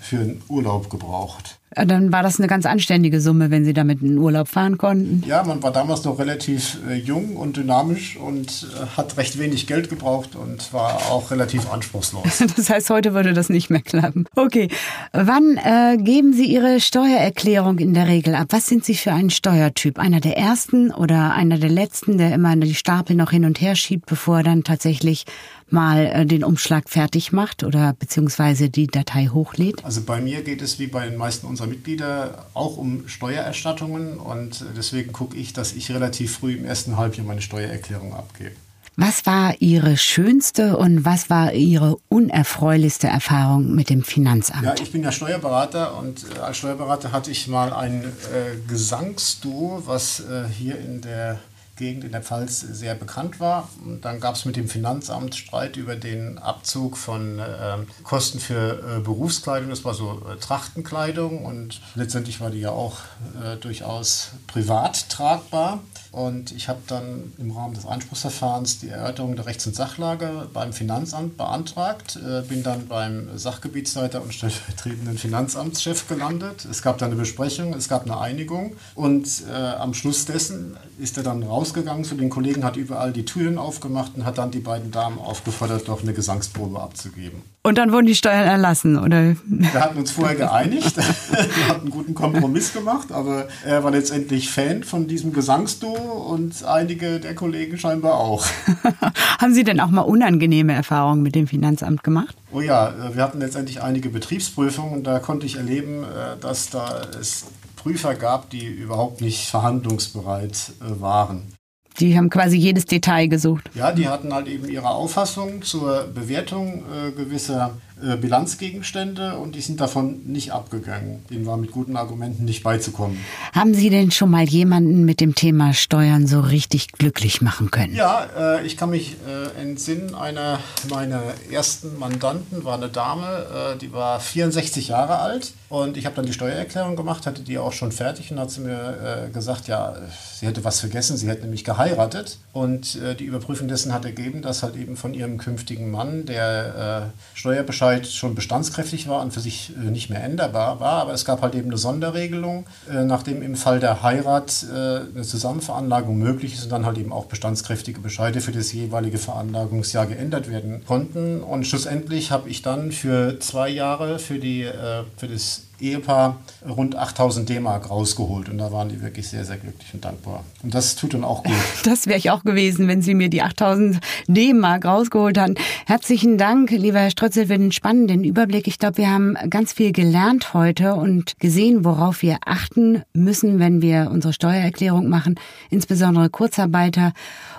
für 0.00 0.20
einen 0.20 0.42
Urlaub 0.48 0.90
gebraucht. 0.90 1.57
Dann 1.70 2.12
war 2.12 2.22
das 2.22 2.38
eine 2.38 2.48
ganz 2.48 2.64
anständige 2.64 3.20
Summe, 3.20 3.50
wenn 3.50 3.64
Sie 3.64 3.74
damit 3.74 4.00
in 4.00 4.08
den 4.08 4.18
Urlaub 4.18 4.48
fahren 4.48 4.78
konnten. 4.78 5.22
Ja, 5.26 5.44
man 5.44 5.62
war 5.62 5.70
damals 5.70 6.04
noch 6.04 6.18
relativ 6.18 6.78
äh, 6.88 6.94
jung 6.94 7.36
und 7.36 7.56
dynamisch 7.56 8.16
und 8.16 8.66
äh, 8.74 8.96
hat 8.96 9.16
recht 9.18 9.38
wenig 9.38 9.66
Geld 9.66 9.90
gebraucht 9.90 10.34
und 10.34 10.72
war 10.72 11.10
auch 11.10 11.30
relativ 11.30 11.70
anspruchslos. 11.70 12.42
Das 12.58 12.70
heißt, 12.70 12.90
heute 12.90 13.14
würde 13.14 13.34
das 13.34 13.50
nicht 13.50 13.70
mehr 13.70 13.82
klappen. 13.82 14.24
Okay, 14.34 14.68
wann 15.12 15.58
äh, 15.58 15.96
geben 15.98 16.32
Sie 16.32 16.46
Ihre 16.46 16.80
Steuererklärung 16.80 17.78
in 17.78 17.94
der 17.94 18.08
Regel 18.08 18.34
ab? 18.34 18.48
Was 18.50 18.66
sind 18.66 18.84
Sie 18.84 18.94
für 18.94 19.12
ein 19.12 19.30
Steuertyp? 19.30 19.98
Einer 19.98 20.20
der 20.20 20.36
ersten 20.36 20.90
oder 20.90 21.34
einer 21.34 21.58
der 21.58 21.70
letzten, 21.70 22.18
der 22.18 22.34
immer 22.34 22.56
die 22.56 22.74
Stapel 22.74 23.14
noch 23.14 23.30
hin 23.30 23.44
und 23.44 23.60
her 23.60 23.76
schiebt, 23.76 24.06
bevor 24.06 24.38
er 24.38 24.42
dann 24.42 24.64
tatsächlich 24.64 25.24
mal 25.70 26.06
äh, 26.06 26.26
den 26.26 26.44
Umschlag 26.44 26.88
fertig 26.88 27.32
macht 27.32 27.62
oder 27.62 27.92
beziehungsweise 27.92 28.70
die 28.70 28.86
Datei 28.86 29.28
hochlädt? 29.28 29.84
Also 29.84 30.02
bei 30.02 30.20
mir 30.20 30.42
geht 30.42 30.62
es 30.62 30.78
wie 30.78 30.86
bei 30.86 31.06
den 31.06 31.16
meisten 31.16 31.46
unserer 31.58 31.66
Mitglieder 31.66 32.46
auch 32.54 32.76
um 32.76 33.08
Steuererstattungen 33.08 34.18
und 34.18 34.64
deswegen 34.76 35.12
gucke 35.12 35.36
ich, 35.36 35.52
dass 35.52 35.72
ich 35.72 35.90
relativ 35.90 36.38
früh 36.38 36.54
im 36.54 36.64
ersten 36.64 36.96
Halbjahr 36.96 37.26
meine 37.26 37.42
Steuererklärung 37.42 38.14
abgebe. 38.14 38.52
Was 39.00 39.26
war 39.26 39.54
Ihre 39.60 39.96
schönste 39.96 40.76
und 40.76 41.04
was 41.04 41.30
war 41.30 41.52
Ihre 41.52 41.98
unerfreulichste 42.08 43.06
Erfahrung 43.06 43.74
mit 43.74 43.90
dem 43.90 44.02
Finanzamt? 44.02 44.64
Ja, 44.64 44.74
ich 44.80 44.90
bin 44.90 45.04
ja 45.04 45.12
Steuerberater 45.12 45.96
und 45.96 46.26
äh, 46.36 46.40
als 46.40 46.58
Steuerberater 46.58 47.12
hatte 47.12 47.30
ich 47.30 47.46
mal 47.46 47.72
ein 47.72 48.02
äh, 48.02 48.56
Gesangsduo, 48.66 49.82
was 49.86 50.20
äh, 50.20 50.48
hier 50.48 50.78
in 50.78 51.00
der 51.00 51.38
Gegend 51.78 52.04
in 52.04 52.12
der 52.12 52.22
Pfalz 52.22 52.60
sehr 52.60 52.94
bekannt 52.94 53.40
war. 53.40 53.68
Und 53.84 54.04
dann 54.04 54.20
gab 54.20 54.34
es 54.34 54.44
mit 54.44 54.56
dem 54.56 54.68
Finanzamt 54.68 55.34
Streit 55.34 55.76
über 55.76 55.96
den 55.96 56.38
Abzug 56.38 56.98
von 56.98 57.38
äh, 57.38 57.78
Kosten 58.02 58.40
für 58.40 58.98
äh, 58.98 59.00
Berufskleidung. 59.00 59.70
Das 59.70 59.84
war 59.84 59.94
so 59.94 60.22
äh, 60.30 60.36
Trachtenkleidung 60.36 61.44
und 61.44 61.80
letztendlich 61.94 62.40
war 62.40 62.50
die 62.50 62.60
ja 62.60 62.70
auch 62.70 62.98
äh, 63.42 63.56
durchaus 63.56 64.32
privat 64.46 65.08
tragbar. 65.08 65.80
Und 66.10 66.52
ich 66.52 66.68
habe 66.68 66.80
dann 66.86 67.32
im 67.38 67.50
Rahmen 67.50 67.74
des 67.74 67.86
Einspruchsverfahrens 67.86 68.80
die 68.80 68.88
Erörterung 68.88 69.36
der 69.36 69.46
Rechts- 69.46 69.66
und 69.66 69.76
Sachlage 69.76 70.48
beim 70.52 70.72
Finanzamt 70.72 71.36
beantragt, 71.36 72.16
äh, 72.16 72.42
bin 72.42 72.62
dann 72.62 72.88
beim 72.88 73.38
Sachgebietsleiter 73.38 74.22
und 74.22 74.32
stellvertretenden 74.32 75.18
Finanzamtschef 75.18 76.08
gelandet. 76.08 76.66
Es 76.68 76.82
gab 76.82 76.98
dann 76.98 77.10
eine 77.10 77.20
Besprechung, 77.20 77.74
es 77.74 77.88
gab 77.88 78.04
eine 78.04 78.18
Einigung 78.18 78.76
und 78.94 79.28
äh, 79.48 79.54
am 79.54 79.94
Schluss 79.94 80.24
dessen 80.24 80.76
ist 80.98 81.16
er 81.18 81.22
dann 81.22 81.42
raus 81.42 81.67
rausgegangen 81.68 82.04
zu 82.04 82.14
den 82.14 82.30
Kollegen, 82.30 82.64
hat 82.64 82.76
überall 82.76 83.12
die 83.12 83.24
Türen 83.24 83.58
aufgemacht 83.58 84.12
und 84.16 84.24
hat 84.24 84.38
dann 84.38 84.50
die 84.50 84.60
beiden 84.60 84.90
Damen 84.90 85.18
aufgefordert, 85.18 85.86
doch 85.86 86.02
eine 86.02 86.14
Gesangsprobe 86.14 86.80
abzugeben. 86.80 87.42
Und 87.62 87.76
dann 87.76 87.92
wurden 87.92 88.06
die 88.06 88.14
Steuern 88.14 88.46
erlassen, 88.46 88.98
oder? 88.98 89.36
Wir 89.46 89.74
hatten 89.74 89.98
uns 89.98 90.12
vorher 90.12 90.36
geeinigt. 90.36 90.96
Wir 91.28 91.68
hatten 91.68 91.82
einen 91.82 91.90
guten 91.90 92.14
Kompromiss 92.14 92.72
gemacht, 92.72 93.12
aber 93.12 93.48
er 93.64 93.84
war 93.84 93.90
letztendlich 93.90 94.50
Fan 94.50 94.82
von 94.82 95.06
diesem 95.06 95.32
Gesangsduo 95.32 95.92
und 95.92 96.64
einige 96.64 97.20
der 97.20 97.34
Kollegen 97.34 97.76
scheinbar 97.76 98.14
auch. 98.14 98.46
Haben 99.38 99.52
Sie 99.52 99.64
denn 99.64 99.80
auch 99.80 99.90
mal 99.90 100.02
unangenehme 100.02 100.72
Erfahrungen 100.72 101.22
mit 101.22 101.34
dem 101.34 101.46
Finanzamt 101.46 102.02
gemacht? 102.02 102.34
Oh 102.52 102.60
ja, 102.62 102.88
äh, 102.88 103.14
wir 103.14 103.22
hatten 103.22 103.40
letztendlich 103.40 103.82
einige 103.82 104.08
Betriebsprüfungen 104.08 104.94
und 104.94 105.04
da 105.04 105.18
konnte 105.18 105.44
ich 105.44 105.56
erleben, 105.56 106.04
äh, 106.04 106.40
dass 106.40 106.70
da 106.70 107.02
es 107.20 107.44
Prüfer 107.78 108.14
gab, 108.14 108.50
die 108.50 108.66
überhaupt 108.66 109.20
nicht 109.20 109.48
verhandlungsbereit 109.48 110.72
äh, 110.80 111.00
waren. 111.00 111.57
Die 112.00 112.16
haben 112.16 112.30
quasi 112.30 112.56
jedes 112.56 112.86
Detail 112.86 113.26
gesucht. 113.26 113.70
Ja, 113.74 113.92
die 113.92 114.08
hatten 114.08 114.32
halt 114.32 114.46
eben 114.46 114.68
ihre 114.68 114.88
Auffassung 114.88 115.62
zur 115.62 116.08
Bewertung 116.14 116.84
äh, 116.84 117.10
gewisser 117.10 117.72
äh, 118.02 118.16
Bilanzgegenstände 118.16 119.38
und 119.38 119.54
die 119.54 119.60
sind 119.60 119.80
davon 119.80 120.20
nicht 120.24 120.52
abgegangen. 120.52 121.24
Denen 121.30 121.46
war 121.46 121.56
mit 121.56 121.72
guten 121.72 121.96
Argumenten 121.96 122.44
nicht 122.44 122.62
beizukommen. 122.62 123.18
Haben 123.52 123.74
Sie 123.74 123.90
denn 123.90 124.12
schon 124.12 124.30
mal 124.30 124.44
jemanden 124.44 125.04
mit 125.04 125.20
dem 125.20 125.34
Thema 125.34 125.74
Steuern 125.74 126.26
so 126.26 126.40
richtig 126.40 126.92
glücklich 126.92 127.42
machen 127.42 127.70
können? 127.70 127.94
Ja, 127.94 128.28
äh, 128.38 128.66
ich 128.66 128.76
kann 128.76 128.90
mich 128.90 129.16
äh, 129.26 129.60
entsinnen, 129.60 130.14
einer 130.14 130.60
meiner 130.88 131.22
ersten 131.50 131.98
Mandanten 131.98 132.64
war 132.64 132.76
eine 132.76 132.88
Dame, 132.88 133.72
äh, 133.74 133.78
die 133.78 133.92
war 133.92 134.20
64 134.20 134.88
Jahre 134.88 135.18
alt 135.18 135.52
und 135.68 135.96
ich 135.96 136.06
habe 136.06 136.14
dann 136.14 136.26
die 136.26 136.32
Steuererklärung 136.32 136.94
gemacht, 136.94 137.26
hatte 137.26 137.42
die 137.42 137.58
auch 137.58 137.72
schon 137.72 137.90
fertig 137.90 138.30
und 138.30 138.38
hat 138.38 138.50
sie 138.50 138.60
mir 138.60 139.26
äh, 139.26 139.30
gesagt, 139.30 139.66
ja, 139.66 139.96
sie 140.38 140.46
hätte 140.46 140.62
was 140.62 140.78
vergessen, 140.78 141.16
sie 141.16 141.28
hätte 141.28 141.42
nämlich 141.42 141.64
geheiratet 141.64 142.38
und 142.52 142.98
die 143.18 143.24
Überprüfung 143.24 143.68
dessen 143.68 143.92
hat 143.92 144.04
ergeben, 144.04 144.42
dass 144.42 144.62
halt 144.62 144.76
eben 144.76 144.96
von 144.96 145.14
ihrem 145.14 145.38
künftigen 145.38 145.90
Mann 145.90 146.26
der 146.26 147.12
Steuerbescheid 147.34 147.87
Bescheid 147.88 148.06
schon 148.06 148.34
bestandskräftig 148.34 149.08
war 149.08 149.22
und 149.22 149.32
für 149.32 149.40
sich 149.40 149.72
äh, 149.76 149.90
nicht 149.90 150.10
mehr 150.10 150.22
änderbar 150.22 150.80
war. 150.80 151.02
Aber 151.02 151.12
es 151.12 151.24
gab 151.24 151.42
halt 151.42 151.54
eben 151.54 151.68
eine 151.68 151.78
Sonderregelung, 151.78 152.66
äh, 152.90 153.04
nachdem 153.04 153.42
im 153.42 153.56
Fall 153.56 153.80
der 153.80 154.02
Heirat 154.02 154.66
äh, 154.70 154.74
eine 155.14 155.22
Zusammenveranlagung 155.22 156.18
möglich 156.18 156.54
ist 156.54 156.64
und 156.64 156.70
dann 156.70 156.86
halt 156.86 156.98
eben 156.98 157.12
auch 157.12 157.26
bestandskräftige 157.26 158.00
Bescheide 158.00 158.40
für 158.40 158.52
das 158.52 158.72
jeweilige 158.72 159.18
Veranlagungsjahr 159.18 160.06
geändert 160.06 160.50
werden 160.50 160.84
konnten. 160.86 161.40
Und 161.40 161.66
schlussendlich 161.66 162.30
habe 162.30 162.48
ich 162.48 162.62
dann 162.62 162.92
für 162.92 163.38
zwei 163.40 163.68
Jahre 163.68 164.18
für, 164.18 164.38
die, 164.38 164.68
für 165.16 165.28
das 165.28 165.62
Ehepaar 165.80 166.38
rund 166.68 166.96
8000 166.96 167.48
D-Mark 167.48 167.90
rausgeholt 167.90 168.48
und 168.48 168.58
da 168.58 168.72
waren 168.72 168.88
die 168.88 169.00
wirklich 169.00 169.28
sehr, 169.28 169.44
sehr 169.44 169.56
glücklich 169.56 169.92
und 169.94 170.04
dankbar. 170.04 170.44
Und 170.62 170.74
das 170.74 170.96
tut 170.96 171.14
dann 171.14 171.24
auch 171.24 171.42
gut. 171.44 171.54
Das 171.84 172.06
wäre 172.06 172.18
ich 172.18 172.30
auch 172.30 172.44
gewesen, 172.44 172.88
wenn 172.88 173.02
Sie 173.02 173.14
mir 173.14 173.30
die 173.30 173.42
8000 173.42 173.98
D-Mark 174.26 174.84
rausgeholt 174.84 175.38
haben. 175.38 175.54
Herzlichen 175.86 176.36
Dank, 176.36 176.70
lieber 176.70 176.98
Herr 176.98 177.10
Strötzel, 177.10 177.46
für 177.46 177.58
den 177.58 177.72
spannenden 177.72 178.24
Überblick. 178.24 178.66
Ich 178.66 178.78
glaube, 178.78 178.98
wir 178.98 179.10
haben 179.10 179.36
ganz 179.48 179.72
viel 179.72 179.92
gelernt 179.92 180.54
heute 180.54 180.94
und 180.94 181.38
gesehen, 181.38 181.84
worauf 181.84 182.22
wir 182.22 182.38
achten 182.44 183.02
müssen, 183.12 183.58
wenn 183.58 183.80
wir 183.80 184.10
unsere 184.12 184.32
Steuererklärung 184.32 185.08
machen, 185.08 185.36
insbesondere 185.70 186.28
Kurzarbeiter. 186.28 187.12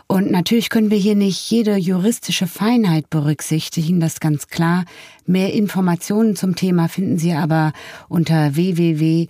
Und 0.07 0.31
natürlich 0.31 0.69
können 0.69 0.89
wir 0.89 0.97
hier 0.97 1.15
nicht 1.15 1.51
jede 1.51 1.75
juristische 1.75 2.47
Feinheit 2.47 3.09
berücksichtigen, 3.09 3.99
das 3.99 4.13
ist 4.13 4.21
ganz 4.21 4.47
klar. 4.47 4.85
Mehr 5.27 5.53
Informationen 5.53 6.35
zum 6.35 6.55
Thema 6.55 6.87
finden 6.87 7.19
Sie 7.19 7.33
aber 7.33 7.73
unter 8.09 8.55
www.vlh.de 8.55 9.29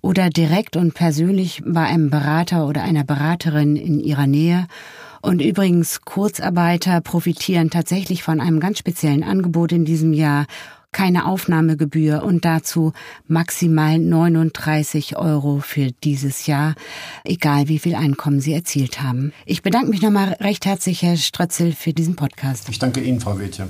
oder 0.00 0.30
direkt 0.30 0.76
und 0.76 0.94
persönlich 0.94 1.62
bei 1.66 1.82
einem 1.82 2.10
Berater 2.10 2.68
oder 2.68 2.82
einer 2.82 3.02
Beraterin 3.04 3.74
in 3.74 3.98
Ihrer 3.98 4.28
Nähe. 4.28 4.68
Und 5.22 5.42
übrigens, 5.42 6.02
Kurzarbeiter 6.02 7.00
profitieren 7.00 7.70
tatsächlich 7.70 8.22
von 8.22 8.40
einem 8.40 8.60
ganz 8.60 8.78
speziellen 8.78 9.24
Angebot 9.24 9.72
in 9.72 9.84
diesem 9.84 10.12
Jahr 10.12 10.46
keine 10.92 11.26
Aufnahmegebühr 11.26 12.22
und 12.22 12.44
dazu 12.44 12.92
maximal 13.28 13.98
39 13.98 15.16
Euro 15.16 15.60
für 15.60 15.90
dieses 16.02 16.46
Jahr, 16.46 16.74
egal 17.24 17.68
wie 17.68 17.78
viel 17.78 17.94
Einkommen 17.94 18.40
Sie 18.40 18.52
erzielt 18.52 19.00
haben. 19.00 19.32
Ich 19.46 19.62
bedanke 19.62 19.90
mich 19.90 20.02
nochmal 20.02 20.32
recht 20.40 20.66
herzlich, 20.66 21.02
Herr 21.02 21.16
Strötzel, 21.16 21.72
für 21.72 21.92
diesen 21.92 22.16
Podcast. 22.16 22.68
Ich 22.68 22.78
danke 22.78 23.00
Ihnen, 23.00 23.20
Frau 23.20 23.38
Wetje. 23.38 23.68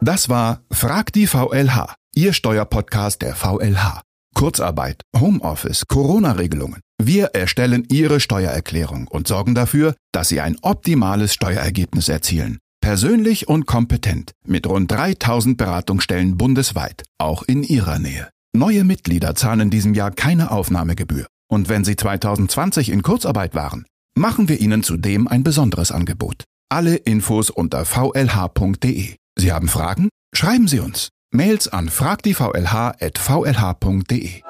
Das 0.00 0.28
war 0.28 0.62
Frag 0.72 1.12
die 1.12 1.28
VLH, 1.28 1.94
Ihr 2.16 2.32
Steuerpodcast 2.32 3.22
der 3.22 3.36
VLH. 3.36 4.02
Kurzarbeit, 4.34 5.02
Homeoffice, 5.16 5.86
Corona-Regelungen. 5.86 6.80
Wir 7.00 7.26
erstellen 7.26 7.86
Ihre 7.88 8.18
Steuererklärung 8.18 9.06
und 9.06 9.28
sorgen 9.28 9.54
dafür, 9.54 9.94
dass 10.10 10.28
Sie 10.28 10.40
ein 10.40 10.56
optimales 10.62 11.32
Steuerergebnis 11.32 12.08
erzielen. 12.08 12.58
Persönlich 12.80 13.48
und 13.48 13.66
kompetent, 13.66 14.32
mit 14.44 14.66
rund 14.66 14.90
3000 14.90 15.56
Beratungsstellen 15.56 16.36
bundesweit, 16.36 17.04
auch 17.18 17.44
in 17.44 17.62
Ihrer 17.62 18.00
Nähe. 18.00 18.28
Neue 18.52 18.82
Mitglieder 18.82 19.36
zahlen 19.36 19.60
in 19.60 19.70
diesem 19.70 19.94
Jahr 19.94 20.10
keine 20.10 20.50
Aufnahmegebühr. 20.50 21.26
Und 21.48 21.68
wenn 21.68 21.84
Sie 21.84 21.94
2020 21.94 22.88
in 22.90 23.02
Kurzarbeit 23.02 23.54
waren, 23.54 23.86
machen 24.16 24.48
wir 24.48 24.60
Ihnen 24.60 24.82
zudem 24.82 25.28
ein 25.28 25.44
besonderes 25.44 25.92
Angebot. 25.92 26.44
Alle 26.70 26.96
Infos 26.96 27.48
unter 27.48 27.86
vlh.de. 27.86 29.14
Sie 29.38 29.52
haben 29.52 29.68
Fragen? 29.68 30.10
Schreiben 30.34 30.68
Sie 30.68 30.80
uns. 30.80 31.08
Mails 31.32 31.68
an 31.68 31.88
fragdievlh.vlh.de. 31.88 34.42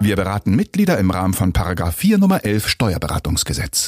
Wir 0.00 0.16
beraten 0.16 0.54
Mitglieder 0.54 0.98
im 0.98 1.10
Rahmen 1.10 1.32
von 1.32 1.54
Paragraph 1.54 1.96
4 1.96 2.18
Nummer 2.18 2.44
11 2.44 2.68
Steuerberatungsgesetz. 2.68 3.86